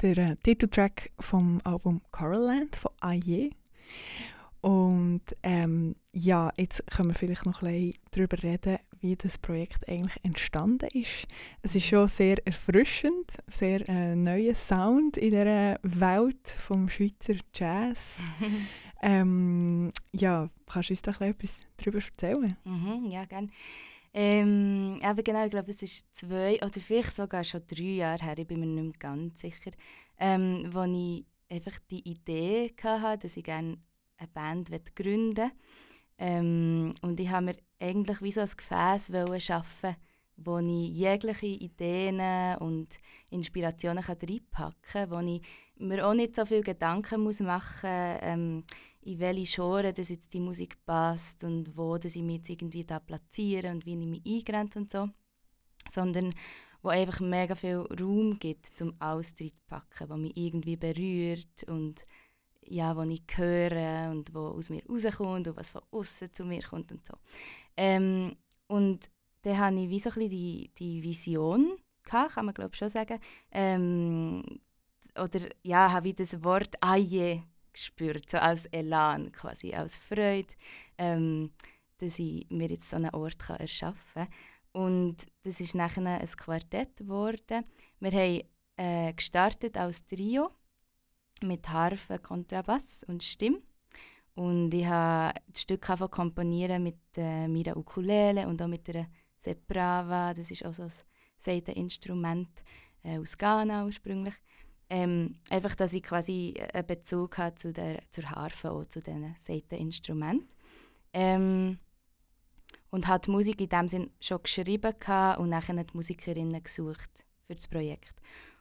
der 0.00 0.16
äh, 0.16 0.36
Titeltrack 0.36 1.10
vom 1.20 1.60
Album 1.64 2.00
Coral 2.12 2.40
Land 2.40 2.76
von 2.76 2.92
Aye. 3.00 3.50
Und 4.62 5.20
ähm, 5.42 5.94
ja, 6.12 6.50
jetzt 6.56 6.82
können 6.86 7.10
wir 7.10 7.14
vielleicht 7.14 7.44
noch 7.44 7.60
ein 7.60 7.74
bisschen 7.74 8.00
darüber 8.10 8.42
reden, 8.42 8.78
wie 9.00 9.16
das 9.16 9.36
Projekt 9.36 9.86
eigentlich 9.86 10.16
entstanden 10.24 10.88
ist. 10.94 11.26
Es 11.60 11.74
ist 11.74 11.84
schon 11.84 12.08
sehr 12.08 12.38
erfrischend, 12.46 13.36
sehr 13.48 13.86
äh, 13.86 14.16
neuer 14.16 14.54
Sound 14.54 15.18
in 15.18 15.30
der 15.32 15.78
Welt 15.82 16.48
vom 16.48 16.88
Schweizer 16.88 17.34
Jazz. 17.52 18.22
ähm, 19.02 19.92
ja, 20.12 20.48
kannst 20.66 20.88
du 20.88 20.92
uns 20.92 21.02
da 21.02 21.10
ein 21.20 21.34
bisschen 21.34 21.66
etwas 21.66 21.66
darüber 21.76 21.98
erzählen? 21.98 22.56
Mhm, 22.64 23.10
ja, 23.10 23.26
gerne. 23.26 23.50
Ähm, 24.14 24.98
aber 25.02 25.22
genau, 25.22 25.44
ich 25.44 25.50
glaube, 25.50 25.70
es 25.70 25.82
ist 25.82 26.06
zwei 26.12 26.56
oder 26.56 26.80
vielleicht 26.80 27.14
sogar 27.14 27.44
schon 27.44 27.62
drei 27.66 27.82
Jahre 27.82 28.24
her, 28.24 28.38
ich 28.38 28.46
bin 28.46 28.60
mir 28.60 28.66
nicht 28.66 28.82
mehr 28.82 28.92
ganz 28.98 29.40
sicher, 29.40 29.70
ähm, 30.18 30.70
wo 30.72 30.82
ich 30.84 31.26
einfach 31.50 31.78
die 31.90 32.08
Idee 32.08 32.74
hatte, 32.82 33.26
dass 33.26 33.36
ich 33.36 33.44
gerne 33.44 33.78
eine 34.16 34.28
Band 34.28 34.70
möchte 34.70 34.92
gründen. 34.92 35.52
Ähm, 36.18 36.94
Und 37.02 37.20
ich 37.20 37.28
habe 37.30 37.46
mir 37.46 37.56
eigentlich 37.80 38.20
wie 38.22 38.32
so 38.32 38.40
ein 38.40 38.50
Gefäß 38.56 39.10
schaffen, 39.44 39.96
wo 40.38 40.58
ich 40.58 40.96
jegliche 40.96 41.46
Ideen 41.46 42.56
und 42.58 42.88
Inspirationen 43.30 44.02
reinpacken 44.02 44.82
kann, 44.82 45.10
wo 45.10 45.18
ich 45.18 45.42
mir 45.76 46.06
auch 46.06 46.14
nicht 46.14 46.36
so 46.36 46.46
viel 46.46 46.62
Gedanken 46.62 47.22
muss 47.22 47.40
machen 47.40 47.90
muss, 47.90 48.20
ähm, 48.22 48.64
in 49.02 49.18
welche 49.18 49.56
Genre 49.56 49.92
dass 49.92 50.08
jetzt 50.08 50.32
die 50.32 50.40
Musik 50.40 50.76
passt 50.84 51.42
und 51.42 51.76
wo 51.76 51.98
dass 51.98 52.14
ich 52.14 52.22
mich 52.22 52.38
jetzt 52.38 52.50
irgendwie 52.50 52.84
da 52.84 53.00
platziere 53.00 53.70
und 53.70 53.84
wie 53.84 53.98
ich 53.98 54.06
mich 54.06 54.22
eingrenze 54.26 54.78
und 54.78 54.90
so. 54.90 55.08
Sondern 55.90 56.30
wo 56.82 56.90
einfach 56.90 57.20
mega 57.20 57.54
viel 57.54 57.78
Raum 58.00 58.38
gibt, 58.38 58.78
zum 58.78 58.94
alles 59.00 59.34
reinzupacken, 59.40 60.08
wo 60.08 60.16
mich 60.16 60.36
irgendwie 60.36 60.76
berührt 60.76 61.64
und 61.66 62.04
ja, 62.62 62.94
wo 62.96 63.02
ich 63.02 63.22
höre 63.34 64.10
und 64.10 64.32
wo 64.34 64.48
aus 64.48 64.70
mir 64.70 64.82
rauskommt 64.88 65.48
und 65.48 65.56
was 65.56 65.70
von 65.70 65.82
außen 65.90 66.32
zu 66.32 66.44
mir 66.44 66.62
kommt 66.62 66.92
und 66.92 67.04
so. 67.04 67.14
Ähm, 67.76 68.36
und 68.68 69.10
dann 69.48 69.58
hatte 69.58 69.76
ich 69.78 69.88
wie 69.88 70.00
so 70.00 70.10
die, 70.10 70.70
die 70.78 71.02
Vision, 71.02 71.78
gehabt, 72.04 72.34
kann 72.34 72.44
man 72.44 72.54
glaube 72.54 72.76
schon 72.76 72.90
sagen, 72.90 73.18
ähm, 73.50 74.42
oder 75.18 75.40
ja, 75.62 75.90
habe 75.90 76.08
ich 76.08 76.16
das 76.16 76.42
Wort 76.44 76.74
«Aye» 76.82 77.42
gespürt, 77.72 78.28
so 78.30 78.38
als 78.38 78.66
Elan 78.66 79.32
quasi, 79.32 79.74
als 79.74 79.96
Freude, 79.96 80.52
ähm, 80.98 81.50
dass 81.98 82.18
ich 82.18 82.46
mir 82.50 82.68
jetzt 82.68 82.90
so 82.90 82.96
einen 82.96 83.14
Ort 83.14 83.38
kann 83.38 83.56
erschaffen 83.56 83.98
kann. 84.14 84.28
Und 84.72 85.16
das 85.42 85.60
ist 85.60 85.74
nachher 85.74 86.04
ein 86.04 86.28
Quartett 86.36 86.96
geworden. 86.96 87.64
Wir 88.00 88.12
haben 88.12 88.42
äh, 88.76 89.12
gestartet 89.14 89.76
als 89.76 90.06
Trio 90.06 90.50
mit 91.42 91.68
Harfe, 91.68 92.18
Kontrabass 92.18 93.00
und 93.06 93.22
Stimme. 93.22 93.62
Und 94.34 94.72
ich 94.72 94.86
habe 94.86 95.40
das 95.48 95.62
Stück 95.62 95.80
komponieren 96.10 96.82
mit 96.82 96.98
äh, 97.16 97.48
meiner 97.48 97.76
Ukulele 97.76 98.46
und 98.46 98.62
auch 98.62 98.68
mit 98.68 98.88
einer 98.88 99.08
Seprava. 99.38 100.34
Das 100.34 100.50
ist 100.50 100.64
auch 100.64 100.74
so 100.74 100.82
ein 100.82 100.92
Seiteninstrument 101.38 102.48
äh, 103.02 103.18
aus 103.18 103.38
Ghana 103.38 103.84
ursprünglich. 103.84 104.34
Ähm, 104.90 105.36
einfach, 105.50 105.74
dass 105.74 105.92
ich 105.92 106.02
quasi 106.02 106.54
einen 106.72 106.86
Bezug 106.86 107.38
habe 107.38 107.56
zu 107.56 107.72
der, 107.72 108.02
zur 108.10 108.30
Harfe 108.30 108.72
und 108.72 108.90
zu 108.90 109.00
diesen 109.00 109.36
Seiteninstrumenten. 109.38 110.48
Ähm, 111.12 111.78
und 112.90 113.06
habe 113.06 113.24
die 113.24 113.30
Musik 113.30 113.60
in 113.60 113.68
dem 113.68 113.88
Sinn 113.88 114.10
schon 114.20 114.42
geschrieben 114.42 114.94
und 115.38 115.50
nachher 115.50 115.84
die 115.84 115.94
Musikerinnen 115.96 116.62
gesucht 116.62 117.10
für 117.46 117.54
das 117.54 117.68
Projekt. 117.68 118.14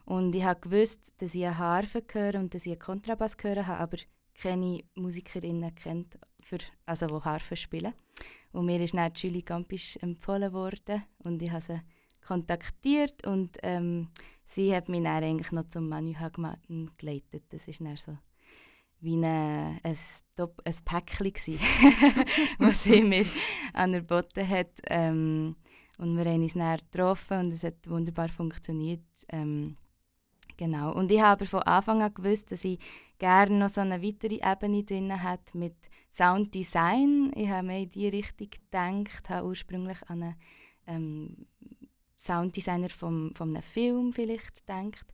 Und 0.06 0.34
ich 0.36 0.44
habe 0.44 0.60
gewusst, 0.60 1.14
dass 1.18 1.36
ich 1.36 1.46
eine 1.46 1.58
Harfe 1.58 2.04
höre 2.12 2.36
und 2.36 2.54
dass 2.54 2.66
ich 2.66 2.74
einen 2.74 2.80
Kontrabass 2.80 3.38
höre, 3.42 3.68
aber 3.68 3.98
keine 4.34 4.84
Musikerinnen 4.96 5.76
kennt, 5.76 6.18
für, 6.44 6.60
also 6.86 7.08
die 7.08 7.26
Harfe 7.26 7.56
spielen. 7.56 7.94
Und 8.58 8.66
mir 8.66 8.82
ist 8.82 8.96
dann 8.96 9.12
Julie 9.16 9.44
Gampisch 9.44 9.98
empfohlen 10.02 10.52
worden 10.52 11.04
und 11.24 11.40
ich 11.44 11.52
habe 11.52 11.62
sie 11.62 11.82
kontaktiert 12.26 13.26
und 13.28 13.56
ähm, 13.62 14.08
sie 14.46 14.76
hat 14.76 14.90
mich 14.90 15.04
dann 15.04 15.24
eigentlich 15.24 15.52
noch 15.52 15.70
zum 15.70 15.88
Manu 15.88 16.16
Hagmatten 16.16 16.90
geleitet. 16.98 17.44
Das 17.50 17.68
ist 17.68 17.82
dann 17.82 17.98
so 17.98 18.18
wie 19.00 19.14
eine, 19.14 19.80
ein, 19.84 19.98
Top, 20.36 20.60
ein 20.66 20.74
Päckchen 20.84 21.34
gsi, 21.34 21.60
was 22.58 22.84
sie 22.84 23.04
mir 23.04 23.26
angeboten 23.74 24.50
hat. 24.50 24.72
Ähm, 24.88 25.56
und 26.00 26.18
wir 26.18 26.26
haben 26.26 26.42
uns 26.42 26.56
dann 26.56 26.80
getroffen 26.80 27.40
und 27.40 27.54
es 27.54 27.62
hat 27.62 27.88
wunderbar 27.88 28.30
funktioniert. 28.30 29.04
Ähm, 29.30 29.78
genau. 30.58 30.94
Und 30.94 31.12
ich 31.12 31.20
habe 31.20 31.34
aber 31.34 31.46
von 31.46 31.62
Anfang 31.62 32.02
an 32.02 32.14
gewusst, 32.14 32.52
dass 32.52 32.66
ich 32.66 32.80
gerne 33.18 33.58
noch 33.58 33.70
so 33.70 33.82
eine 33.82 34.02
weitere 34.02 34.40
Ebene 34.44 34.84
drin 34.84 35.22
hat 35.22 35.54
mit 35.54 35.76
Sounddesign. 36.12 37.32
Ich 37.36 37.50
habe 37.50 37.68
mehr 37.68 37.80
in 37.80 37.90
diese 37.90 38.12
Richtung 38.12 38.50
gedacht, 38.50 39.30
habe 39.30 39.48
ursprünglich 39.48 39.98
an 40.08 40.24
einen 40.24 40.36
ähm, 40.88 41.48
Sounddesigner 42.18 42.90
vom, 42.90 43.34
von 43.36 43.50
einem 43.50 43.64
Film 43.64 44.14
vielleicht 44.14 44.56
gedacht. 44.56 45.06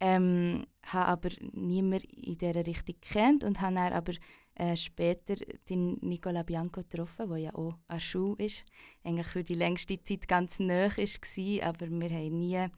Ähm, 0.00 0.66
habe 0.84 1.06
aber 1.06 1.30
niemand 1.52 2.04
in 2.04 2.36
dieser 2.36 2.66
Richtung 2.66 2.96
kennt 3.00 3.44
und 3.44 3.60
habe 3.60 3.76
dann 3.76 3.92
aber 3.92 4.12
äh, 4.54 4.76
später 4.76 5.36
den 5.68 5.98
Nicola 6.00 6.42
Bianco 6.42 6.82
getroffen, 6.82 7.28
der 7.28 7.38
ja 7.38 7.54
auch 7.54 7.78
an 7.88 8.00
Schule 8.00 8.44
ist. 8.44 8.64
Eigentlich 9.04 9.28
für 9.28 9.44
die 9.44 9.54
längste 9.54 10.02
Zeit 10.02 10.28
ganz 10.28 10.58
nah 10.58 10.90
war, 10.90 11.68
aber 11.68 11.88
wir 11.88 12.10
haben 12.10 12.38
nie 12.38 12.68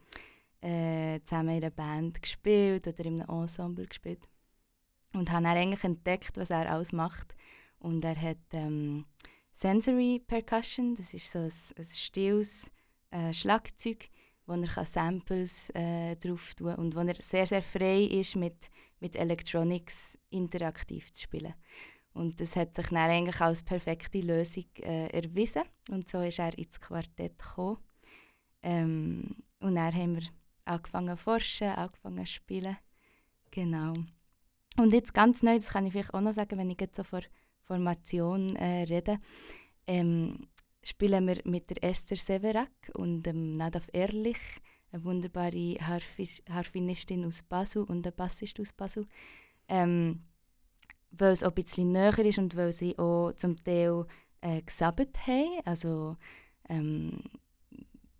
äh, 0.61 1.19
zusammen 1.23 1.57
in 1.57 1.63
einer 1.63 1.71
Band 1.71 2.21
gespielt 2.21 2.87
oder 2.87 3.05
in 3.05 3.21
einem 3.21 3.41
Ensemble 3.41 3.87
gespielt. 3.87 4.29
Und 5.15 5.31
habe 5.31 5.43
dann 5.43 5.57
eigentlich 5.57 5.83
entdeckt, 5.83 6.37
was 6.37 6.49
er 6.49 6.69
alles 6.69 6.91
macht. 6.91 7.35
Und 7.79 8.03
er 8.03 8.19
hat 8.19 8.37
ähm, 8.51 9.05
Sensory 9.53 10.21
Percussion, 10.25 10.95
das 10.95 11.13
ist 11.13 11.31
so 11.31 11.39
ein, 11.39 11.51
ein 11.77 11.85
stilles 11.85 12.71
äh, 13.11 13.31
Schlagzeug, 13.33 14.09
wo 14.45 14.53
er 14.53 14.67
kann 14.67 14.85
Samples 14.85 15.69
äh, 15.73 16.15
drauf 16.17 16.53
tun 16.55 16.75
und 16.75 16.95
wo 16.95 16.99
er 16.99 17.15
sehr, 17.21 17.45
sehr 17.45 17.61
frei 17.61 18.03
ist, 18.03 18.35
mit, 18.35 18.69
mit 18.99 19.15
Electronics 19.15 20.19
interaktiv 20.29 21.13
zu 21.13 21.23
spielen. 21.23 21.53
Und 22.13 22.39
das 22.39 22.55
hat 22.55 22.75
sich 22.75 22.87
dann 22.87 23.09
eigentlich 23.09 23.41
als 23.41 23.63
perfekte 23.63 24.19
Lösung 24.19 24.65
äh, 24.79 25.07
erwiesen. 25.07 25.63
Und 25.89 26.09
so 26.09 26.21
ist 26.21 26.39
er 26.39 26.57
ins 26.57 26.79
Quartett 26.79 27.37
gekommen. 27.37 27.77
Ähm, 28.63 29.35
und 29.59 29.75
dann 29.75 29.93
haben 29.93 30.15
wir 30.15 30.23
angefangen 30.63 31.17
zu 31.17 31.23
forschen, 31.23 31.69
angefangen 31.69 32.25
zu 32.25 32.33
spielen. 32.33 32.77
Genau. 33.51 33.93
Und 34.77 34.93
jetzt 34.93 35.13
ganz 35.13 35.41
neu, 35.41 35.55
das 35.55 35.69
kann 35.69 35.85
ich 35.85 35.93
vielleicht 35.93 36.13
auch 36.13 36.21
noch 36.21 36.33
sagen, 36.33 36.57
wenn 36.57 36.69
ich 36.69 36.81
jetzt 36.81 36.97
so 36.97 37.03
vor 37.03 37.21
Formation 37.63 38.55
äh, 38.55 38.83
rede, 38.83 39.19
ähm, 39.87 40.47
spielen 40.83 41.27
wir 41.27 41.41
mit 41.45 41.69
der 41.69 41.83
Esther 41.83 42.17
Severak 42.17 42.91
und 42.93 43.23
dem 43.23 43.55
Nadav 43.55 43.87
Ehrlich, 43.93 44.37
eine 44.91 45.03
wunderbare 45.03 45.77
Harfinistin 46.49 47.25
aus 47.25 47.41
Basel 47.41 47.83
und 47.83 48.05
ein 48.05 48.13
Bassist 48.15 48.59
aus 48.59 48.71
Basel. 48.71 49.07
Ähm, 49.67 50.23
weil 51.11 51.31
es 51.31 51.43
auch 51.43 51.49
ein 51.49 51.55
bisschen 51.55 51.91
näher 51.91 52.17
ist 52.19 52.37
und 52.37 52.55
weil 52.55 52.71
sie 52.71 52.97
auch 52.99 53.31
zum 53.33 53.63
Teil 53.63 54.05
äh, 54.41 54.61
gesabbt 54.61 55.27
haben, 55.27 55.61
also 55.63 56.17
ähm, 56.69 57.21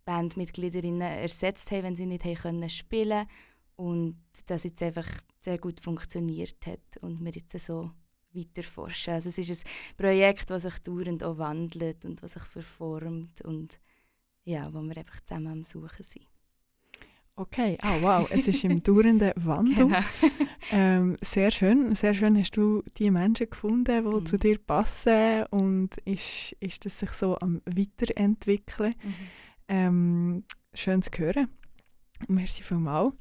Bandmitgliederinnen 0.05 1.01
ersetzt 1.01 1.71
haben, 1.71 1.83
wenn 1.83 1.95
sie 1.95 2.05
nicht 2.05 2.23
haben 2.23 2.35
können 2.35 2.69
spielen 2.69 3.27
und 3.75 4.17
das 4.47 4.63
jetzt 4.63 4.81
einfach 4.83 5.07
sehr 5.41 5.57
gut 5.57 5.79
funktioniert 5.79 6.65
hat 6.65 6.97
und 7.01 7.23
wir 7.23 7.31
jetzt 7.31 7.57
so 7.59 7.91
weiter 8.33 8.63
forschen. 8.63 9.13
Also 9.13 9.29
es 9.29 9.37
ist 9.37 9.65
ein 9.65 9.95
Projekt, 9.97 10.49
das 10.49 10.63
sich 10.63 10.77
dauernd 10.79 11.23
auch 11.23 11.37
wandelt 11.37 12.03
und 12.05 12.21
was 12.23 12.33
sich 12.33 12.43
verformt 12.43 13.41
und 13.41 13.79
ja, 14.43 14.61
wo 14.73 14.81
wir 14.81 14.97
einfach 14.97 15.21
zusammen 15.21 15.47
am 15.47 15.65
Suchen 15.65 16.03
sind. 16.03 16.25
Okay, 17.37 17.77
ah 17.81 17.97
wow, 17.99 18.27
es 18.31 18.47
ist 18.47 18.63
im 18.63 18.81
dauernden 18.81 19.33
Wandel. 19.35 19.87
Genau. 19.87 19.99
Ähm, 20.71 21.17
sehr 21.21 21.51
schön, 21.51 21.93
sehr 21.93 22.13
schön 22.13 22.37
hast 22.39 22.55
du 22.55 22.81
die 22.97 23.11
Menschen 23.11 23.49
gefunden, 23.49 24.03
die 24.03 24.09
Mhm. 24.09 24.25
zu 24.25 24.37
dir 24.37 24.57
passen 24.57 25.43
und 25.49 25.97
ist, 26.05 26.55
ist 26.61 26.85
das 26.85 26.97
sich 26.99 27.09
so 27.11 27.37
am 27.39 27.61
Weiterentwickeln. 27.65 28.95
Ähm, 29.67 30.43
schön 30.73 31.01
zu 31.01 31.09
hören. 31.17 31.49
Merci 32.27 32.63
vielmals. 32.63 33.13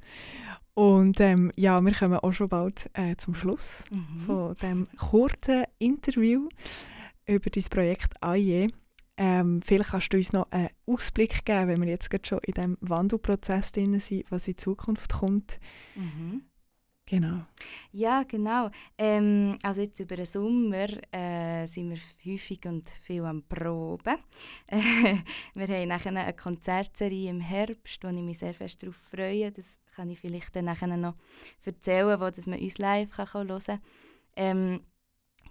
Und 0.74 1.20
ähm, 1.20 1.52
ja, 1.56 1.80
wir 1.80 1.92
kommen 1.94 2.18
auch 2.18 2.32
schon 2.32 2.48
bald 2.48 2.90
äh, 2.94 3.16
zum 3.16 3.34
Schluss 3.34 3.84
Mhm. 3.90 4.20
von 4.26 4.56
diesem 4.56 4.88
kurzen 4.96 5.64
Interview 5.78 6.48
über 7.26 7.50
dein 7.50 7.64
Projekt 7.64 8.20
AIE. 8.22 8.68
Ähm, 9.16 9.62
vielleicht 9.62 9.90
kannst 9.90 10.12
du 10.12 10.16
uns 10.16 10.32
noch 10.32 10.50
einen 10.50 10.70
Ausblick 10.86 11.44
geben, 11.44 11.68
wenn 11.68 11.80
wir 11.80 11.88
jetzt 11.88 12.10
gerade 12.10 12.26
schon 12.26 12.40
in 12.40 12.54
diesem 12.54 12.76
Wandelprozess 12.80 13.70
drin 13.70 14.00
sind, 14.00 14.24
was 14.30 14.48
in 14.48 14.58
Zukunft 14.58 15.12
kommt. 15.12 15.60
Mhm. 15.94 16.42
Genau. 17.06 17.44
Ja, 17.92 18.22
genau. 18.22 18.70
Ähm, 18.96 19.58
also 19.62 19.82
jetzt 19.82 20.00
über 20.00 20.16
den 20.16 20.24
Sommer 20.24 20.86
äh, 21.12 21.66
sind 21.66 21.90
wir 21.90 21.98
häufig 22.24 22.64
und 22.64 22.88
viel 22.88 23.24
am 23.24 23.42
Proben. 23.42 24.16
wir 25.54 25.68
haben 25.68 25.88
nachher 25.88 26.16
eine 26.16 26.32
Konzertserie 26.32 27.28
im 27.28 27.40
Herbst, 27.40 28.02
wo 28.02 28.08
ich 28.08 28.22
mich 28.22 28.38
sehr 28.38 28.54
fest 28.54 28.82
darauf 28.82 28.96
freue. 28.96 29.52
Das 29.52 29.78
kann 29.94 30.08
ich 30.08 30.18
vielleicht 30.18 30.56
dann 30.56 30.64
nachher 30.64 30.96
noch 30.96 31.14
erzählen, 31.64 32.18
wo 32.18 32.30
dass 32.30 32.46
man 32.46 32.58
uns 32.58 32.78
live 32.78 33.10
kann 33.10 33.28
hören 33.34 33.62
kann. 33.62 33.80
Ähm, 34.36 34.80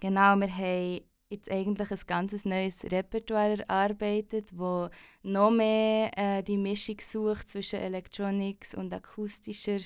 genau, 0.00 0.34
wir 0.36 0.56
haben 0.56 1.00
jetzt 1.28 1.50
eigentlich 1.50 1.90
ein 1.90 2.00
ganz 2.06 2.44
neues 2.44 2.84
Repertoire 2.84 3.60
erarbeitet, 3.68 4.50
wo 4.54 4.88
noch 5.22 5.50
mehr 5.50 6.10
äh, 6.16 6.42
die 6.42 6.58
Mischung 6.58 6.96
sucht 7.00 7.48
zwischen 7.48 7.78
Electronics 7.78 8.74
und 8.74 8.92
akustischer 8.92 9.78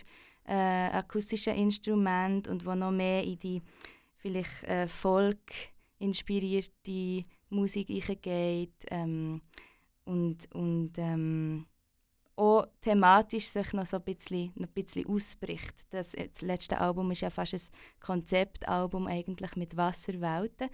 äh, 0.48 0.88
akustischen 0.92 1.54
Instrument 1.54 2.48
und 2.48 2.64
wo 2.64 2.74
noch 2.74 2.90
mehr 2.90 3.22
in 3.22 3.38
die 3.38 3.62
vielleicht 4.16 4.64
äh, 4.64 4.88
Folk 4.88 5.52
inspirierte 5.98 7.24
Musik 7.50 7.88
geht 8.22 8.74
ähm, 8.90 9.42
und, 10.04 10.52
und 10.54 10.92
ähm, 10.96 11.66
auch 12.36 12.66
thematisch 12.80 13.48
sich 13.48 13.72
noch 13.72 13.86
so 13.86 13.96
ein 13.96 14.04
bisschen, 14.04 14.52
noch 14.54 14.68
ein 14.68 14.72
bisschen 14.72 15.06
ausbricht. 15.06 15.74
Das, 15.90 16.12
das 16.12 16.40
letzte 16.40 16.78
Album 16.80 17.10
ist 17.10 17.22
ja 17.22 17.30
fast 17.30 17.54
ein 17.54 17.60
Konzeptalbum 18.00 19.06
eigentlich 19.06 19.56
mit 19.56 19.76
Wasserwelten. 19.76 20.70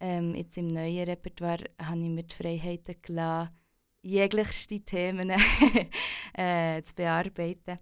Ähm, 0.00 0.34
jetzt 0.36 0.56
im 0.56 0.68
neuen 0.68 1.08
Repertoire 1.08 1.64
habe 1.82 2.00
ich 2.00 2.08
mir 2.08 2.22
die 2.22 2.34
Freiheiten 2.34 2.94
gelassen, 3.02 3.50
jeglichste 4.02 4.80
Themen 4.80 5.30
äh, 6.34 6.82
zu 6.82 6.94
bearbeiten. 6.94 7.76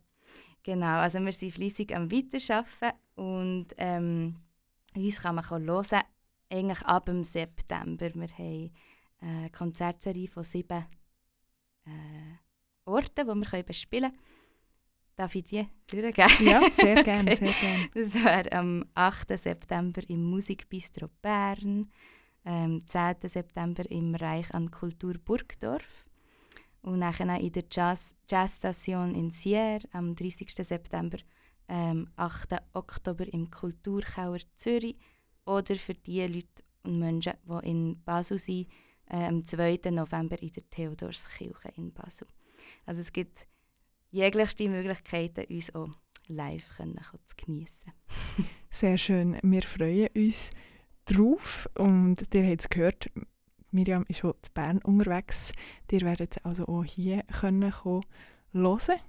Genau, 0.66 0.98
also 0.98 1.20
wir 1.20 1.30
sind 1.30 1.52
fleissig 1.52 1.94
am 1.94 2.10
Weiterarbeiten 2.10 2.98
und 3.14 3.66
ähm, 3.78 4.34
uns 4.96 5.22
kann 5.22 5.36
man 5.36 5.48
hören, 5.48 6.02
eigentlich 6.50 6.82
ab 6.82 7.06
dem 7.06 7.22
September. 7.22 8.12
Wir 8.12 8.28
haben 8.36 8.70
eine 9.20 9.50
Konzertserie 9.50 10.26
von 10.26 10.42
sieben 10.42 10.84
äh, 11.84 11.90
Orten, 12.84 13.28
die 13.28 13.52
wir 13.52 13.62
bespielen 13.62 14.10
können. 14.10 14.22
Darf 15.14 15.36
ich 15.36 15.44
die 15.44 15.68
durchgeben? 15.86 16.46
Ja, 16.46 16.60
sehr 16.72 17.04
gerne, 17.04 17.30
Okay. 17.30 17.36
sehr 17.36 17.52
gerne. 17.52 17.88
Das 17.94 18.24
wäre 18.24 18.52
am 18.52 18.86
8. 18.96 19.38
September 19.38 20.02
im 20.08 20.24
Musikbistro 20.24 21.08
Bern, 21.22 21.92
am 22.42 22.84
10. 22.84 23.14
September 23.22 23.88
im 23.88 24.16
Reich 24.16 24.52
an 24.52 24.72
Kultur 24.72 25.14
Burgdorf 25.24 26.05
und 26.86 27.00
nachher 27.00 27.40
in 27.40 27.52
der 27.52 27.64
Jazz 27.70 28.14
Jazzstation 28.30 29.14
in 29.14 29.30
Sierre 29.32 29.80
am 29.92 30.14
30. 30.14 30.64
September, 30.64 31.18
ähm, 31.68 32.08
8. 32.14 32.60
Oktober 32.74 33.26
im 33.32 33.50
Kulturkauer 33.50 34.38
Zürich 34.54 34.96
oder 35.44 35.74
für 35.74 35.94
die 35.94 36.24
Leute 36.26 36.62
und 36.84 37.00
Menschen, 37.00 37.34
die 37.44 37.68
in 37.68 38.02
Basel 38.04 38.38
sind, 38.38 38.68
äh, 39.06 39.26
am 39.26 39.44
2. 39.44 39.90
November 39.90 40.40
in 40.40 40.52
der 40.52 40.70
Theodorskirche 40.70 41.72
in 41.76 41.92
Basel. 41.92 42.28
Also 42.86 43.00
es 43.00 43.12
gibt 43.12 43.48
jeglichste 44.12 44.68
Möglichkeiten, 44.70 45.44
uns 45.52 45.74
auch 45.74 45.90
live 46.28 46.68
können, 46.76 47.00
zu 47.26 47.34
geniessen. 47.36 47.92
Sehr 48.70 48.96
schön. 48.96 49.38
Wir 49.42 49.62
freuen 49.62 50.08
uns 50.14 50.52
drauf. 51.04 51.68
Und 51.76 52.32
ihr 52.32 52.46
habt 52.46 52.60
es 52.60 52.68
gehört, 52.68 53.10
Miriam 53.76 54.04
ist 54.08 54.20
schon 54.20 54.32
in 54.32 54.52
Bern 54.54 54.78
unterwegs. 54.78 55.52
Ihr 55.90 56.00
werdet 56.00 56.44
also 56.44 56.66
auch 56.66 56.84
hier 56.84 57.22
können 57.40 57.70
kommen, 57.70 58.02
hören. 58.52 59.00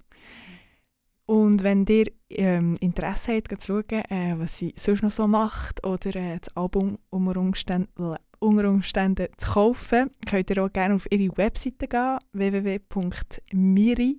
Und 1.25 1.61
wenn 1.63 1.85
ihr 1.85 2.11
ähm, 2.29 2.77
Interesse 2.79 3.35
habt, 3.35 3.61
zu 3.61 3.83
schauen, 3.89 4.05
äh, 4.09 4.35
was 4.37 4.57
sie 4.57 4.73
sonst 4.77 5.03
noch 5.03 5.11
so 5.11 5.27
macht 5.27 5.85
oder 5.85 6.15
äh, 6.15 6.39
das 6.39 6.55
Album 6.55 6.99
unter 7.09 7.39
Umständen, 7.39 8.15
unter 8.39 8.69
Umständen 8.69 9.27
zu 9.35 9.51
kaufen, 9.51 10.11
könnt 10.25 10.49
ihr 10.49 10.63
auch 10.63 10.71
gerne 10.71 10.95
auf 10.95 11.05
ihre 11.11 11.35
Webseite 11.37 11.87
gehen, 11.87 12.19
www.miri.ch 12.31 14.17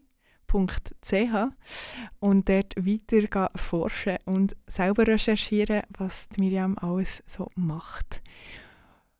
und 2.21 2.49
dort 2.49 2.77
weiter 2.77 3.51
forschen 3.57 4.19
und 4.27 4.57
selber 4.67 5.07
recherchieren, 5.07 5.83
was 5.97 6.29
Miriam 6.37 6.77
alles 6.79 7.23
so 7.27 7.51
macht. 7.55 8.23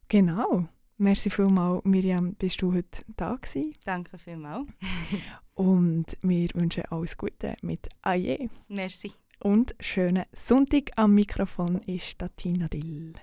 Genau. 0.09 0.69
Merci 1.01 1.31
vielmals, 1.31 1.85
Miriam, 1.85 2.35
bist 2.35 2.61
du 2.61 2.75
heute 2.75 3.05
da 3.17 3.37
gewesen. 3.37 3.73
Danke 3.85 4.19
vielmals. 4.19 4.67
Und 5.55 6.07
wir 6.23 6.49
wünschen 6.55 6.85
alles 6.91 7.17
Gute 7.17 7.55
mit 7.63 7.89
Aje. 8.03 8.51
Merci. 8.67 9.13
Und 9.39 9.77
schönen 9.79 10.25
Sonntag 10.33 10.91
am 10.97 11.15
Mikrofon 11.15 11.77
ist 11.87 12.19
Tina 12.37 12.67
Dill. 12.67 13.15